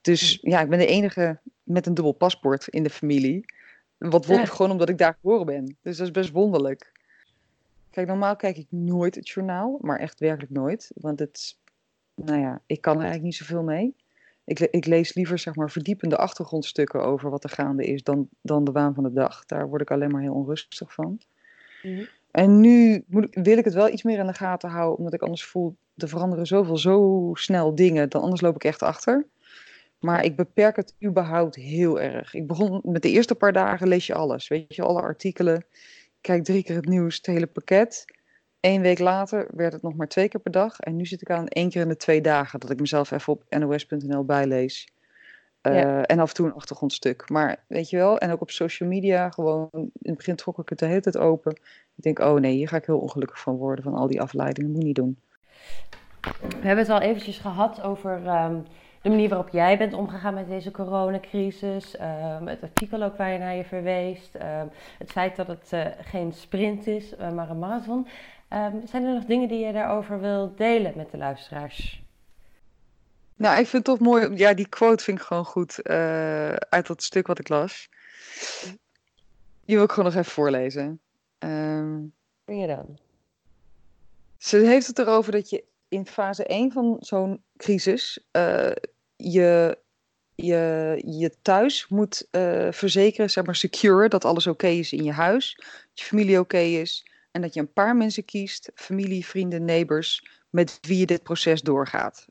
Dus 0.00 0.38
ja, 0.42 0.60
ik 0.60 0.68
ben 0.68 0.78
de 0.78 0.86
enige 0.86 1.38
met 1.62 1.86
een 1.86 1.94
dubbel 1.94 2.12
paspoort 2.12 2.68
in 2.68 2.82
de 2.82 2.90
familie. 2.90 3.44
Wat 3.98 4.26
Ja. 4.26 4.44
gewoon 4.44 4.70
omdat 4.70 4.88
ik 4.88 4.98
daar 4.98 5.16
geboren 5.20 5.46
ben. 5.46 5.76
Dus 5.82 5.96
dat 5.96 6.06
is 6.06 6.12
best 6.12 6.30
wonderlijk. 6.30 6.92
Kijk, 7.90 8.06
normaal 8.06 8.36
kijk 8.36 8.56
ik 8.56 8.66
nooit 8.68 9.14
het 9.14 9.28
journaal, 9.28 9.78
maar 9.80 9.98
echt 9.98 10.20
werkelijk 10.20 10.52
nooit. 10.52 10.90
Want 10.94 11.18
het, 11.18 11.56
nou 12.14 12.40
ja, 12.40 12.60
ik 12.66 12.80
kan 12.80 12.92
er 12.94 13.02
eigenlijk 13.02 13.24
niet 13.26 13.34
zoveel 13.46 13.62
mee. 13.62 13.94
Ik, 14.44 14.58
le- 14.58 14.68
ik 14.70 14.86
lees 14.86 15.14
liever 15.14 15.38
zeg 15.38 15.54
maar 15.54 15.70
verdiepende 15.70 16.16
achtergrondstukken 16.16 17.02
over 17.02 17.30
wat 17.30 17.44
er 17.44 17.50
gaande 17.50 17.84
is 17.86 18.02
dan, 18.02 18.28
dan 18.40 18.64
de 18.64 18.72
waan 18.72 18.94
van 18.94 19.02
de 19.04 19.12
dag. 19.12 19.44
Daar 19.46 19.68
word 19.68 19.80
ik 19.80 19.90
alleen 19.90 20.10
maar 20.10 20.22
heel 20.22 20.34
onrustig 20.34 20.92
van. 20.92 21.20
Mhm. 21.82 22.04
En 22.36 22.60
nu 22.60 23.04
moet 23.06 23.28
wil 23.30 23.58
ik 23.58 23.64
het 23.64 23.74
wel 23.74 23.88
iets 23.88 24.02
meer 24.02 24.18
in 24.18 24.26
de 24.26 24.34
gaten 24.34 24.70
houden, 24.70 24.98
omdat 24.98 25.14
ik 25.14 25.22
anders 25.22 25.44
voel, 25.44 25.76
er 25.96 26.08
veranderen 26.08 26.46
zoveel, 26.46 26.76
zo 26.76 27.30
snel 27.34 27.74
dingen, 27.74 28.08
dan 28.08 28.22
anders 28.22 28.40
loop 28.40 28.54
ik 28.54 28.64
echt 28.64 28.82
achter. 28.82 29.26
Maar 29.98 30.24
ik 30.24 30.36
beperk 30.36 30.76
het 30.76 30.94
überhaupt 31.04 31.54
heel 31.54 32.00
erg. 32.00 32.34
Ik 32.34 32.46
begon 32.46 32.80
met 32.84 33.02
de 33.02 33.10
eerste 33.10 33.34
paar 33.34 33.52
dagen 33.52 33.88
lees 33.88 34.06
je 34.06 34.14
alles. 34.14 34.48
Weet 34.48 34.74
je, 34.74 34.82
alle 34.82 35.00
artikelen. 35.00 35.64
Kijk 36.20 36.44
drie 36.44 36.62
keer 36.62 36.76
het 36.76 36.88
nieuws, 36.88 37.16
het 37.16 37.26
hele 37.26 37.46
pakket. 37.46 38.04
Eén 38.60 38.80
week 38.80 38.98
later 38.98 39.48
werd 39.54 39.72
het 39.72 39.82
nog 39.82 39.94
maar 39.94 40.08
twee 40.08 40.28
keer 40.28 40.40
per 40.40 40.52
dag. 40.52 40.80
En 40.80 40.96
nu 40.96 41.06
zit 41.06 41.20
ik 41.20 41.30
aan 41.30 41.48
één 41.48 41.70
keer 41.70 41.82
in 41.82 41.88
de 41.88 41.96
twee 41.96 42.20
dagen 42.20 42.60
dat 42.60 42.70
ik 42.70 42.80
mezelf 42.80 43.10
even 43.10 43.32
op 43.32 43.44
nos.nl 43.48 44.24
bijlees. 44.24 44.88
Eh, 45.70 45.74
Ja. 45.80 46.02
En 46.02 46.18
af 46.18 46.28
en 46.28 46.34
toe 46.34 46.46
een 46.46 46.54
achtergrondstuk. 46.54 47.28
Maar 47.30 47.56
weet 47.66 47.90
je 47.90 47.96
wel, 47.96 48.18
en 48.18 48.30
ook 48.32 48.40
op 48.40 48.50
social 48.50 48.88
media 48.88 49.30
gewoon. 49.30 49.68
In 49.72 49.90
het 50.02 50.16
begin 50.16 50.36
trok 50.36 50.58
ik 50.58 50.68
het 50.68 50.78
de 50.78 50.86
hele 50.86 51.00
tijd 51.00 51.16
open. 51.18 51.52
Ik 51.96 52.02
denk, 52.02 52.18
oh 52.18 52.34
nee, 52.40 52.52
hier 52.54 52.68
ga 52.68 52.76
ik 52.76 52.84
heel 52.86 52.98
ongelukkig 52.98 53.40
van 53.40 53.56
worden. 53.56 53.84
Van 53.84 53.94
al 53.94 54.06
die 54.06 54.20
afleidingen, 54.20 54.70
moet 54.70 54.80
je 54.80 54.86
niet 54.86 54.96
doen. 54.96 55.18
We 56.60 56.66
hebben 56.66 56.84
het 56.84 56.88
al 56.88 57.00
eventjes 57.00 57.38
gehad 57.38 57.82
over 57.82 58.26
ehm, 58.26 58.56
de 59.02 59.08
manier 59.08 59.28
waarop 59.28 59.48
jij 59.48 59.78
bent 59.78 59.92
omgegaan 59.94 60.34
met 60.34 60.48
deze 60.48 60.70
coronacrisis. 60.70 61.96
ehm, 61.96 62.46
het 62.46 62.62
artikel 62.62 63.02
ook 63.02 63.16
waar 63.16 63.32
je 63.32 63.38
naar 63.38 63.54
je 63.56 63.64
verweest. 63.64 64.34
ehm, 64.34 64.66
het 64.98 65.10
feit 65.10 65.36
dat 65.36 65.46
het 65.46 65.72
eh, 65.72 65.86
geen 66.00 66.32
sprint 66.32 66.86
is, 66.86 67.16
eh, 67.16 67.30
maar 67.32 67.50
een 67.50 67.58
marathon. 67.58 68.06
Ehm, 68.48 68.76
zijn 68.86 69.04
er 69.04 69.14
nog 69.14 69.24
dingen 69.24 69.48
die 69.48 69.66
je 69.66 69.72
daarover 69.72 70.20
wil 70.20 70.52
delen 70.56 70.92
met 70.96 71.10
de 71.10 71.16
luisteraars? 71.16 72.04
Nou, 73.36 73.60
ik 73.60 73.66
vind 73.66 73.86
het 73.86 73.96
toch 73.98 74.08
mooi. 74.08 74.36
Ja, 74.36 74.54
die 74.54 74.68
quote 74.68 75.04
vind 75.04 75.18
ik 75.18 75.24
gewoon 75.24 75.44
goed. 75.44 75.82
eh, 75.82 76.52
uit 76.52 76.86
dat 76.86 77.02
stuk 77.02 77.26
wat 77.26 77.38
ik 77.38 77.48
las. 77.48 77.88
Die 79.64 79.74
wil 79.76 79.84
ik 79.84 79.90
gewoon 79.90 80.04
nog 80.04 80.18
even 80.18 80.32
voorlezen. 80.32 81.00
Ben 82.44 82.58
je 82.58 82.66
dan? 82.66 82.98
Ze 84.38 84.56
heeft 84.56 84.86
het 84.86 84.98
erover 84.98 85.32
dat 85.32 85.50
je 85.50 85.64
in 85.88 86.06
fase 86.06 86.44
1 86.44 86.72
van 86.72 86.96
zo'n 87.00 87.42
crisis 87.56 88.24
eh, 88.30 88.70
je, 89.16 89.78
je, 90.34 91.02
je 91.06 91.32
thuis 91.42 91.88
moet 91.88 92.28
eh, 92.30 92.68
verzekeren, 92.70 93.30
zeg 93.30 93.44
maar 93.44 93.56
secure, 93.56 94.08
dat 94.08 94.24
alles 94.24 94.46
oké 94.46 94.66
is 94.66 94.92
in 94.92 95.04
je 95.04 95.12
huis, 95.12 95.54
dat 95.56 96.00
je 96.00 96.04
familie 96.04 96.40
oké 96.40 96.58
is 96.58 97.06
en 97.30 97.40
dat 97.42 97.54
je 97.54 97.60
een 97.60 97.72
paar 97.72 97.96
mensen 97.96 98.24
kiest, 98.24 98.70
familie, 98.74 99.26
vrienden, 99.26 99.64
neighbors, 99.64 100.26
met 100.50 100.78
wie 100.80 100.98
je 100.98 101.06
dit 101.06 101.22
proces 101.22 101.62
doorgaat. 101.62 102.26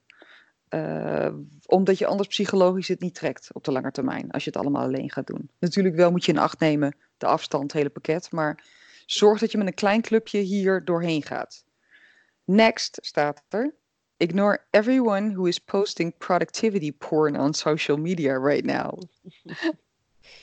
Eh, 0.76 1.34
omdat 1.66 1.98
je 1.98 2.06
anders 2.06 2.28
psychologisch 2.28 2.88
het 2.88 3.00
niet 3.00 3.16
trekt 3.16 3.50
op 3.54 3.64
de 3.64 3.72
lange 3.72 3.92
termijn, 3.92 4.32
als 4.32 4.44
je 4.44 4.50
het 4.50 4.60
allemaal 4.60 4.84
alleen 4.84 5.12
gaat 5.12 5.28
doen. 5.28 5.50
Natuurlijk 5.60 5.96
wel 5.96 6.12
moet 6.12 6.26
je 6.26 6.32
in 6.32 6.38
acht 6.38 6.60
nemen, 6.60 6.98
de 7.18 7.26
afstand, 7.26 7.64
het 7.64 7.74
hele 7.74 7.90
pakket, 7.90 8.32
maar 8.32 8.64
zorg 9.06 9.40
dat 9.40 9.52
je 9.52 9.58
met 9.58 9.68
een 9.68 9.74
klein 9.74 10.02
clubje 10.02 10.40
hier 10.40 10.86
doorheen 10.86 11.24
gaat. 11.24 11.66
Next 12.44 12.98
staat 13.02 13.44
er. 13.50 13.76
Ignore 14.18 14.66
everyone 14.70 15.34
who 15.34 15.46
is 15.46 15.60
posting 15.60 16.18
productivity 16.18 16.94
porn 16.94 17.40
on 17.40 17.54
social 17.54 17.98
media 17.98 18.40
right 18.40 18.66
now. 18.66 19.02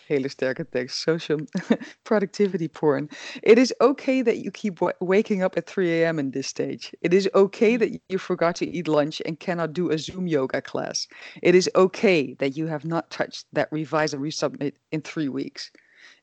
Hele 0.08 0.28
sterke 0.28 0.64
tekst. 0.70 1.02
Social 1.02 1.38
productivity 2.04 2.68
porn. 2.68 3.08
It 3.42 3.58
is 3.58 3.72
okay 3.80 4.22
that 4.22 4.38
you 4.38 4.50
keep 4.50 4.80
wa- 4.80 4.92
waking 5.00 5.42
up 5.42 5.56
at 5.56 5.66
3 5.66 6.02
a.m. 6.02 6.18
in 6.18 6.30
this 6.30 6.46
stage. 6.46 6.94
It 7.00 7.14
is 7.14 7.28
okay 7.34 7.74
mm-hmm. 7.74 7.92
that 7.94 8.00
you 8.08 8.18
forgot 8.18 8.56
to 8.56 8.66
eat 8.66 8.88
lunch 8.88 9.22
and 9.24 9.38
cannot 9.38 9.72
do 9.72 9.90
a 9.90 9.98
Zoom 9.98 10.26
yoga 10.26 10.60
class. 10.60 11.06
It 11.42 11.54
is 11.54 11.70
okay 11.74 12.34
that 12.34 12.56
you 12.56 12.66
have 12.66 12.84
not 12.84 13.10
touched 13.10 13.46
that 13.52 13.68
revise 13.72 14.12
and 14.12 14.22
resubmit 14.22 14.74
in 14.90 15.02
three 15.02 15.28
weeks. 15.28 15.70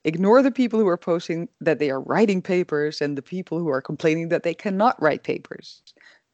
Ignore 0.03 0.41
the 0.41 0.51
people 0.51 0.79
who 0.79 0.87
are 0.87 0.97
posting 0.97 1.49
that 1.61 1.79
they 1.79 1.89
are 1.89 2.01
writing 2.01 2.41
papers 2.41 3.01
and 3.01 3.17
the 3.17 3.21
people 3.21 3.59
who 3.59 3.69
are 3.69 3.81
complaining 3.81 4.29
that 4.29 4.43
they 4.43 4.53
cannot 4.53 5.01
write 5.01 5.23
papers. 5.23 5.81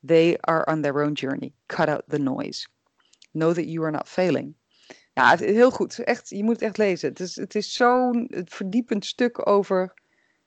They 0.03 0.37
are 0.45 0.67
on 0.69 0.81
their 0.81 1.01
own 1.01 1.15
journey. 1.15 1.53
Cut 1.67 1.89
out 1.89 2.05
the 2.07 2.19
noise. 2.19 2.67
Know 3.33 3.53
that 3.53 3.65
you 3.65 3.83
are 3.83 3.91
not 3.91 4.07
failing. 4.07 4.55
Ja, 5.15 5.29
het- 5.29 5.39
heel 5.39 5.71
goed. 5.71 5.99
Echt, 5.99 6.29
je 6.29 6.43
moet 6.43 6.53
het 6.53 6.61
echt 6.61 6.77
lezen. 6.77 7.09
Het 7.09 7.19
is, 7.19 7.35
het 7.35 7.55
is 7.55 7.73
zo'n 7.73 8.27
verdiepend 8.45 9.05
stuk 9.05 9.47
over 9.49 9.93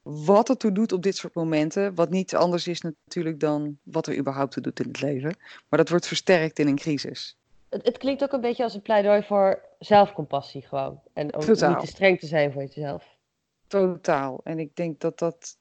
wat 0.02 0.48
het 0.48 0.58
toe 0.58 0.72
doet 0.72 0.92
op 0.92 1.02
dit 1.02 1.16
soort 1.16 1.34
momenten. 1.34 1.94
Wat 1.94 2.10
niet 2.10 2.34
anders 2.36 2.66
is 2.66 2.80
natuurlijk 2.80 3.40
dan 3.40 3.78
wat 3.82 4.06
er 4.06 4.18
überhaupt 4.18 4.52
toe 4.52 4.62
doet 4.62 4.80
in 4.80 4.86
het 4.88 5.00
leven. 5.00 5.36
Maar 5.68 5.78
dat 5.78 5.88
wordt 5.88 6.06
versterkt 6.06 6.58
in 6.58 6.66
een 6.66 6.76
crisis. 6.76 7.36
Het, 7.68 7.86
het 7.86 7.98
klinkt 7.98 8.22
ook 8.22 8.32
een 8.32 8.40
beetje 8.40 8.62
als 8.62 8.74
een 8.74 8.82
pleidooi 8.82 9.22
voor 9.22 9.62
zelfcompassie 9.78 10.62
gewoon. 10.62 11.00
En 11.12 11.28
Totaal. 11.28 11.70
niet 11.70 11.80
te 11.80 11.86
streng 11.86 12.18
te 12.18 12.26
zijn 12.26 12.52
voor 12.52 12.62
jezelf. 12.62 13.04
Totaal. 13.66 14.40
En 14.44 14.58
ik 14.58 14.76
denk 14.76 15.00
dat 15.00 15.18
dat. 15.18 15.56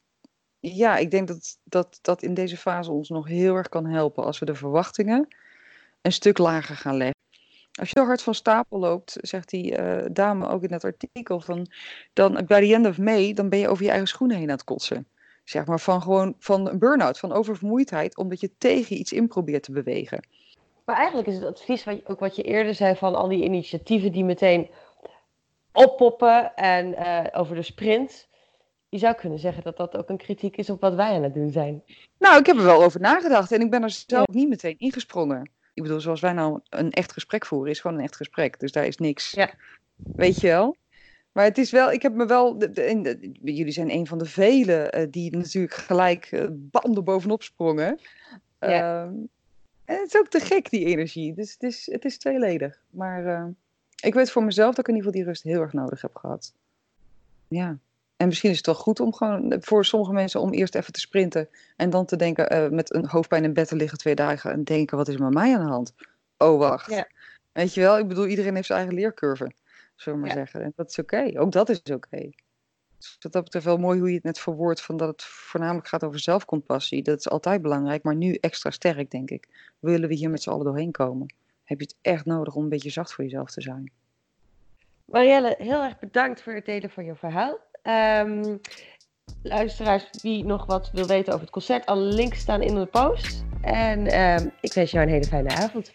Ja, 0.60 0.98
ik 0.98 1.12
denk 1.12 1.28
dat, 1.28 1.58
dat 1.64 2.00
dat 2.02 2.22
in 2.24 2.34
deze 2.34 2.58
fase 2.58 2.92
ons 2.92 3.10
nog 3.10 3.28
heel 3.28 3.56
erg 3.56 3.70
kan 3.70 3.86
helpen 3.86 4.24
als 4.24 4.40
we 4.40 4.46
de 4.46 4.56
verwachtingen 4.56 5.28
een 6.02 6.12
stuk 6.14 6.38
lager 6.38 6.76
gaan 6.76 6.98
leggen. 6.98 7.16
Als 7.79 7.89
je 7.89 8.00
zo 8.00 8.05
hard 8.05 8.22
van 8.22 8.34
stapel 8.34 8.79
loopt, 8.79 9.17
zegt 9.22 9.50
die 9.50 9.75
eh, 9.75 10.05
dame 10.12 10.48
ook 10.48 10.63
in 10.63 10.72
het 10.72 10.84
artikel, 10.84 11.39
van, 11.39 11.67
dan 12.13 12.46
bij 12.46 12.62
the 12.62 12.74
end 12.74 12.88
of 12.88 12.98
May, 12.98 13.34
dan 13.34 13.50
ben 13.50 13.60
je 13.60 13.67
over 13.67 13.84
je 13.84 13.89
eigen 13.89 14.07
schoenen 14.07 14.38
heen 14.38 14.50
aan 14.50 14.55
het 14.55 14.63
kotsen. 14.63 15.07
Zeg 15.43 15.65
maar 15.65 15.79
van 15.79 16.01
gewoon 16.01 16.36
van 16.39 16.69
een 16.69 16.79
burn-out, 16.79 17.19
van 17.19 17.31
oververmoeidheid, 17.31 18.17
omdat 18.17 18.39
je 18.39 18.51
tegen 18.57 19.00
iets 19.00 19.12
in 19.12 19.27
probeert 19.27 19.63
te 19.63 19.72
bewegen. 19.72 20.27
Maar 20.86 20.96
eigenlijk 20.96 21.27
is 21.27 21.36
het 21.36 21.46
advies 21.46 21.84
wat 21.84 21.96
je, 21.96 22.03
ook 22.05 22.19
wat 22.19 22.36
je 22.36 22.43
eerder 22.43 22.75
zei 22.75 22.96
van 22.96 23.15
al 23.15 23.27
die 23.27 23.43
initiatieven 23.43 24.12
die 24.12 24.24
meteen 24.24 24.69
oppoppen 25.72 26.55
en 26.55 26.96
eh, 26.96 27.39
over 27.39 27.55
de 27.55 27.62
sprint. 27.62 28.27
Je 28.89 28.98
zou 28.98 29.15
kunnen 29.15 29.39
zeggen 29.39 29.63
dat 29.63 29.77
dat 29.77 29.98
ook 29.98 30.10
een 30.10 30.17
kritiek 30.17 30.57
is 30.57 30.69
op 30.69 30.81
wat 30.81 30.96
wij 30.96 31.15
aan 31.15 31.24
het 31.24 31.34
doen 31.34 31.51
zijn. 31.51 31.84
Nou, 32.19 32.39
ik 32.39 32.46
heb 32.46 32.57
er 32.57 32.63
wel 32.63 32.84
over 32.84 33.00
nagedacht 33.00 33.51
en 33.51 33.62
ik 33.62 33.69
ben 33.69 33.84
er 33.84 33.89
zelf 33.89 34.27
niet 34.27 34.50
meteen 34.50 34.77
ingesprongen. 34.77 35.50
Ik 35.77 35.84
bedoel, 35.84 36.00
zoals 36.01 36.22
wij 36.22 36.34
nou 36.34 36.60
een 36.69 36.91
echt 36.91 37.12
gesprek 37.12 37.46
voeren, 37.46 37.72
is 37.72 37.79
gewoon 37.79 37.98
een 37.98 38.03
echt 38.03 38.15
gesprek. 38.15 38.60
Dus 38.60 38.72
daar 38.72 38.86
is 38.86 38.98
niks. 38.98 39.31
Ja. 39.31 39.53
Weet 39.96 40.39
je 40.41 40.48
wel? 40.48 40.75
Maar 41.31 41.43
het 41.46 41.57
is 41.57 41.72
wel, 41.72 41.91
ik 41.91 42.01
heb 42.01 42.13
me 42.13 42.25
wel, 42.25 42.57
de, 42.57 42.69
de- 42.72 42.81
en 42.81 43.03
de- 43.03 43.31
jullie 43.41 43.72
zijn 43.72 43.91
een 43.91 44.07
van 44.07 44.17
de 44.17 44.25
velen 44.25 44.91
eh, 44.91 45.07
die 45.10 45.36
natuurlijk 45.36 45.74
gelijk 45.74 46.25
eh, 46.25 46.46
banden 46.51 47.03
bovenop 47.03 47.43
sprongen. 47.43 48.00
Ja. 48.60 49.03
Ehm, 49.03 49.13
en 49.86 49.96
het 50.00 50.13
is 50.13 50.17
ook 50.19 50.27
te 50.27 50.39
gek, 50.39 50.69
die 50.69 50.86
energie. 50.86 51.34
Dus 51.34 51.51
het 51.53 51.63
is, 51.63 51.91
het 51.91 52.05
is 52.05 52.17
tweeledig. 52.17 52.81
Maar 52.89 53.25
eh, 53.25 53.46
Ik 54.03 54.13
weet 54.13 54.31
voor 54.31 54.43
mezelf 54.43 54.75
dat 54.75 54.88
ik 54.88 54.88
in 54.88 54.96
ieder 54.96 55.07
geval 55.12 55.22
die 55.25 55.31
rust 55.31 55.43
heel 55.43 55.62
erg 55.62 55.74
nodig 55.74 56.01
heb 56.01 56.15
gehad. 56.15 56.53
Ja. 57.48 57.77
En 58.17 58.27
misschien 58.27 58.50
is 58.50 58.57
het 58.57 58.65
wel 58.65 58.75
goed 58.75 59.00
om 59.00 59.13
gewoon 59.13 59.55
voor 59.59 59.86
sommige 59.86 60.13
mensen 60.13 60.41
om 60.41 60.53
eerst 60.53 60.75
even 60.75 60.93
te 60.93 61.00
sprinten 61.00 61.50
en 61.75 61.89
dan 61.89 62.05
te 62.05 62.15
denken 62.15 62.50
eh, 62.50 62.69
met 62.69 62.93
een 62.93 63.07
hoofdpijn 63.07 63.43
in 63.43 63.53
bed 63.53 63.67
te 63.67 63.75
liggen 63.75 63.97
twee 63.97 64.15
dagen 64.15 64.51
en 64.51 64.63
denken 64.63 64.97
wat 64.97 65.07
is 65.07 65.15
er 65.15 65.24
met 65.24 65.33
mij 65.33 65.55
aan 65.57 65.65
de 65.65 65.71
hand? 65.71 65.93
Oh 66.38 66.59
wacht. 66.59 66.91
Ja. 66.91 67.07
Weet 67.51 67.74
je 67.74 67.81
wel, 67.81 67.97
ik 67.97 68.07
bedoel 68.07 68.27
iedereen 68.27 68.55
heeft 68.55 68.67
zijn 68.67 68.79
eigen 68.79 68.97
leercurve, 68.97 69.51
zullen 69.95 70.19
we 70.19 70.25
maar 70.25 70.36
Ja. 70.36 70.41
zeggen. 70.43 70.62
En 70.62 70.74
dat 70.75 70.89
is 70.89 71.00
oké. 71.00 71.31
Ook 71.39 71.51
dat 71.51 71.69
is 71.69 71.81
oké. 71.93 72.29
Dus 72.97 73.17
wat 73.19 73.31
dat 73.31 73.43
betreft 73.43 73.65
wel 73.65 73.77
mooi 73.77 74.00
hoe 74.00 74.07
je 74.09 74.15
het 74.15 74.24
net 74.24 74.39
verwoordt 74.39 74.81
van 74.81 74.97
dat 74.97 75.07
het 75.07 75.24
voornamelijk 75.24 75.88
gaat 75.88 76.03
over 76.03 76.19
zelfcompassie. 76.19 77.03
Dat 77.03 77.19
is 77.19 77.29
altijd 77.29 77.62
belangrijk, 77.62 78.03
maar 78.03 78.15
nu 78.15 78.33
extra 78.33 78.71
sterk 78.71 79.12
denk 79.12 79.29
ik. 79.29 79.47
Willen 79.79 80.09
we 80.09 80.15
hier 80.15 80.29
met 80.29 80.41
z'n 80.41 80.50
allen 80.50 80.65
doorheen 80.65 80.91
komen? 80.91 81.33
Heb 81.63 81.79
je 81.79 81.86
het 81.86 81.95
echt 82.01 82.25
nodig 82.25 82.55
om 82.55 82.63
een 82.63 82.69
beetje 82.69 82.89
zacht 82.89 83.13
voor 83.13 83.24
jezelf 83.24 83.51
te 83.51 83.62
zijn? 83.62 83.91
Marielle, 85.05 85.55
heel 85.57 85.83
erg 85.83 86.00
bedankt 86.00 86.41
voor 86.41 86.53
het 86.53 86.65
delen 86.65 86.89
van 86.89 87.05
je 87.05 87.15
verhaal. 87.15 87.57
Ehm, 87.88 88.58
luisteraars, 89.44 90.10
wie 90.22 90.46
nog 90.46 90.65
wat 90.65 90.89
wil 90.94 91.08
weten 91.08 91.34
over 91.34 91.46
het 91.46 91.53
concert, 91.53 91.86
alle 91.86 92.01
links 92.01 92.39
staan 92.39 92.62
in 92.62 92.75
de 92.75 92.86
post. 92.86 93.46
En 93.62 94.08
ehm, 94.08 94.48
ik 94.62 94.74
wens 94.74 94.91
jou 94.91 95.06
een 95.06 95.12
hele 95.12 95.25
fijne 95.25 95.50
avond. 95.50 95.94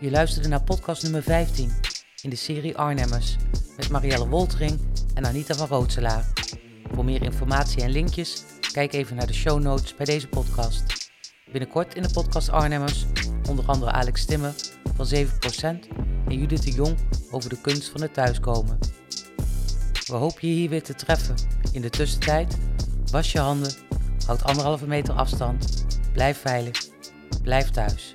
Je 0.00 0.10
luisterde 0.10 0.48
naar 0.48 0.62
podcast 0.62 1.02
nummer 1.02 1.22
15 1.22 1.72
in 2.22 2.30
de 2.30 2.36
serie 2.36 2.76
Arnhemmers 2.76 3.36
met 3.76 3.90
Marielle 3.90 4.28
Woltering 4.28 4.80
en 5.14 5.26
Anita 5.26 5.54
van 5.54 5.68
Rootselaar. 5.68 6.24
Voor 6.92 7.04
meer 7.04 7.22
informatie 7.22 7.82
en 7.82 7.90
linkjes, 7.90 8.44
kijk 8.72 8.92
even 8.92 9.16
naar 9.16 9.26
de 9.26 9.34
show 9.34 9.62
notes 9.62 9.94
bij 9.94 10.06
deze 10.06 10.28
podcast. 10.28 11.10
Binnenkort 11.52 11.94
in 11.94 12.02
de 12.02 12.10
podcast 12.12 12.50
Arnhemmers 12.50 13.06
onder 13.48 13.64
andere 13.66 13.90
Alex 13.90 14.24
Timmer 14.24 14.54
van 14.94 15.06
7% 15.06 15.88
en 16.28 16.38
Judith 16.38 16.64
de 16.64 16.70
Jong 16.70 16.96
over 17.30 17.50
de 17.50 17.60
kunst 17.60 17.88
van 17.88 18.00
het 18.00 18.14
thuiskomen. 18.14 18.78
We 20.08 20.14
hopen 20.14 20.48
je 20.48 20.54
hier 20.54 20.68
weer 20.68 20.82
te 20.82 20.94
treffen. 20.94 21.34
In 21.72 21.82
de 21.82 21.90
tussentijd, 21.90 22.58
was 23.10 23.32
je 23.32 23.38
handen, 23.38 23.72
houd 24.26 24.44
anderhalve 24.44 24.86
meter 24.86 25.14
afstand, 25.14 25.84
blijf 26.12 26.38
veilig, 26.38 26.88
blijf 27.42 27.70
thuis. 27.70 28.14